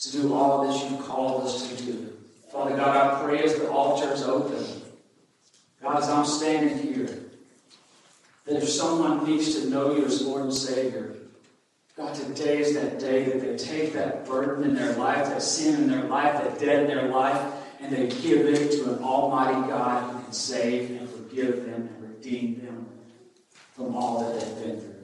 to 0.00 0.12
do 0.12 0.34
all 0.34 0.66
that 0.66 0.90
you 0.90 0.96
called 0.98 1.44
us 1.44 1.68
to 1.68 1.84
do. 1.84 2.12
Father 2.50 2.76
God, 2.76 2.96
I 2.96 3.22
pray 3.22 3.44
as 3.44 3.54
the 3.54 3.70
altar 3.70 4.12
is 4.12 4.22
open, 4.24 4.64
God, 5.80 5.98
as 5.98 6.08
I'm 6.08 6.26
standing 6.26 6.78
here, 6.78 7.18
that 8.46 8.56
if 8.56 8.68
someone 8.68 9.24
needs 9.24 9.60
to 9.60 9.70
know 9.70 9.94
you 9.94 10.04
as 10.04 10.22
Lord 10.22 10.42
and 10.42 10.52
Savior, 10.52 11.14
God, 11.96 12.14
today 12.14 12.60
is 12.60 12.74
that 12.74 12.98
day 12.98 13.24
that 13.24 13.40
they 13.40 13.56
take 13.56 13.92
that 13.94 14.24
burden 14.24 14.64
in 14.64 14.74
their 14.74 14.94
life, 14.96 15.26
that 15.26 15.42
sin 15.42 15.82
in 15.82 15.90
their 15.90 16.04
life, 16.04 16.42
that 16.42 16.58
debt 16.58 16.82
in 16.82 16.86
their 16.86 17.08
life, 17.08 17.52
and 17.80 17.92
they 17.92 18.08
give 18.08 18.46
it 18.46 18.70
to 18.72 18.92
an 18.92 19.02
almighty 19.02 19.68
God 19.68 20.12
who 20.12 20.22
can 20.22 20.32
save 20.32 20.90
and 20.90 21.08
forgive 21.08 21.66
them 21.66 21.88
and 21.94 22.02
redeem 22.02 22.64
them 22.64 22.86
from 23.72 23.96
all 23.96 24.22
that 24.22 24.40
they've 24.40 24.64
been 24.64 24.80
through. 24.80 24.94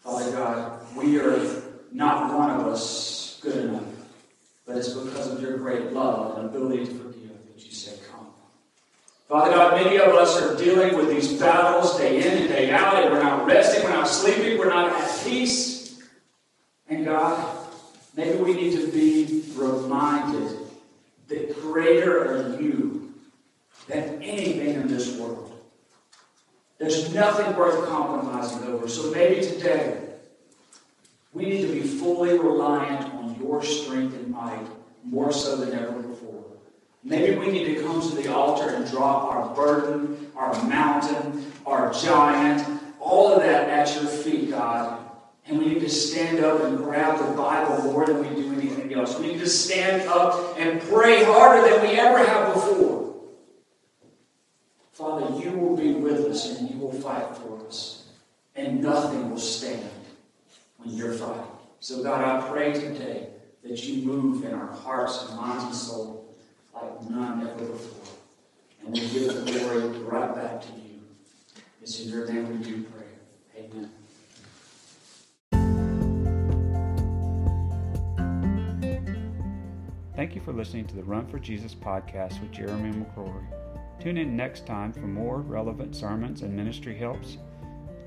Father 0.00 0.32
God, 0.32 0.96
we 0.96 1.18
are 1.18 1.62
not 1.90 2.36
one 2.36 2.50
of 2.50 2.66
us 2.66 3.38
good 3.40 3.56
enough, 3.56 3.84
but 4.66 4.76
it's 4.76 4.92
because 4.92 5.32
of 5.32 5.40
your 5.40 5.56
great 5.56 5.92
love 5.92 6.38
and 6.38 6.46
ability 6.46 6.84
to 6.84 6.90
forgive 6.92 7.30
that 7.46 7.64
you 7.64 7.92
Come. 8.02 8.03
Father 9.28 9.52
God, 9.52 9.82
many 9.82 9.96
of 9.96 10.08
us 10.08 10.40
are 10.40 10.56
dealing 10.56 10.96
with 10.96 11.08
these 11.08 11.40
battles 11.40 11.96
day 11.96 12.18
in 12.18 12.42
and 12.42 12.48
day 12.48 12.70
out, 12.70 13.02
and 13.02 13.12
we're 13.12 13.22
not 13.22 13.46
resting, 13.46 13.82
we're 13.82 13.90
not 13.90 14.06
sleeping, 14.06 14.58
we're 14.58 14.68
not 14.68 14.92
at 14.92 15.24
peace. 15.24 16.02
And 16.88 17.06
God, 17.06 17.66
maybe 18.14 18.38
we 18.38 18.52
need 18.54 18.76
to 18.76 18.92
be 18.92 19.44
reminded 19.54 20.58
that 21.28 21.60
greater 21.62 22.22
are 22.22 22.60
you 22.60 23.14
than 23.88 24.22
anything 24.22 24.74
in 24.74 24.88
this 24.88 25.16
world. 25.18 25.50
There's 26.78 27.14
nothing 27.14 27.56
worth 27.56 27.88
compromising 27.88 28.64
over. 28.64 28.88
So 28.88 29.10
maybe 29.10 29.40
today, 29.40 30.00
we 31.32 31.46
need 31.46 31.62
to 31.66 31.72
be 31.72 31.80
fully 31.80 32.38
reliant 32.38 33.12
on 33.14 33.36
your 33.40 33.62
strength 33.62 34.14
and 34.14 34.30
might 34.30 34.66
more 35.02 35.32
so 35.32 35.56
than 35.56 35.72
ever 35.78 35.92
before. 35.92 36.13
Maybe 37.04 37.36
we 37.36 37.50
need 37.50 37.74
to 37.74 37.82
come 37.82 38.00
to 38.00 38.16
the 38.16 38.34
altar 38.34 38.70
and 38.70 38.90
drop 38.90 39.24
our 39.24 39.54
burden, 39.54 40.32
our 40.34 40.54
mountain, 40.64 41.52
our 41.66 41.92
giant, 41.92 42.66
all 42.98 43.34
of 43.34 43.42
that 43.42 43.68
at 43.68 43.94
your 43.94 44.10
feet, 44.10 44.50
God. 44.50 45.00
And 45.46 45.58
we 45.58 45.66
need 45.66 45.80
to 45.80 45.90
stand 45.90 46.42
up 46.42 46.62
and 46.62 46.78
grab 46.78 47.18
the 47.18 47.36
Bible 47.36 47.92
more 47.92 48.06
than 48.06 48.20
we 48.20 48.42
do 48.42 48.52
anything 48.54 48.94
else. 48.94 49.18
We 49.18 49.26
need 49.26 49.40
to 49.40 49.48
stand 49.48 50.08
up 50.08 50.58
and 50.58 50.80
pray 50.80 51.24
harder 51.24 51.68
than 51.68 51.82
we 51.82 51.98
ever 51.98 52.24
have 52.24 52.54
before. 52.54 53.14
Father, 54.92 55.38
you 55.44 55.50
will 55.50 55.76
be 55.76 55.92
with 55.92 56.24
us 56.24 56.58
and 56.58 56.70
you 56.70 56.78
will 56.78 56.92
fight 56.92 57.36
for 57.36 57.66
us. 57.66 58.06
And 58.56 58.80
nothing 58.80 59.28
will 59.28 59.38
stand 59.38 59.90
when 60.78 60.94
you're 60.94 61.12
fighting. 61.12 61.44
So, 61.80 62.02
God, 62.02 62.22
I 62.22 62.48
pray 62.48 62.72
today 62.72 63.28
that 63.62 63.84
you 63.84 64.06
move 64.06 64.44
in 64.44 64.54
our 64.54 64.72
hearts 64.72 65.26
and 65.26 65.36
minds 65.36 65.64
and 65.64 65.74
soul 65.74 66.23
like 66.74 67.10
none 67.10 67.46
ever 67.46 67.64
before. 67.64 68.14
And 68.84 68.94
we 68.94 69.00
give 69.00 69.34
the 69.34 69.52
glory 69.52 69.88
right 70.00 70.34
back 70.34 70.60
to 70.62 70.68
you. 70.72 71.00
It's 71.82 72.00
in 72.00 72.08
your 72.10 72.26
name 72.30 72.58
we 72.58 72.64
do 72.64 72.84
pray. 72.84 73.06
Amen. 73.58 73.90
Thank 80.16 80.34
you 80.34 80.40
for 80.40 80.52
listening 80.52 80.86
to 80.86 80.96
the 80.96 81.04
Run 81.04 81.26
for 81.26 81.38
Jesus 81.38 81.74
podcast 81.74 82.40
with 82.40 82.52
Jeremy 82.52 82.92
McCrory. 82.92 83.44
Tune 84.00 84.16
in 84.18 84.36
next 84.36 84.66
time 84.66 84.92
for 84.92 85.06
more 85.06 85.38
relevant 85.38 85.94
sermons 85.94 86.42
and 86.42 86.54
ministry 86.54 86.96
helps 86.96 87.38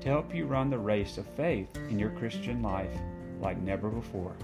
to 0.00 0.08
help 0.08 0.34
you 0.34 0.46
run 0.46 0.70
the 0.70 0.78
race 0.78 1.18
of 1.18 1.26
faith 1.26 1.76
in 1.90 1.98
your 1.98 2.10
Christian 2.10 2.62
life 2.62 2.96
like 3.40 3.58
never 3.58 3.88
before. 3.88 4.34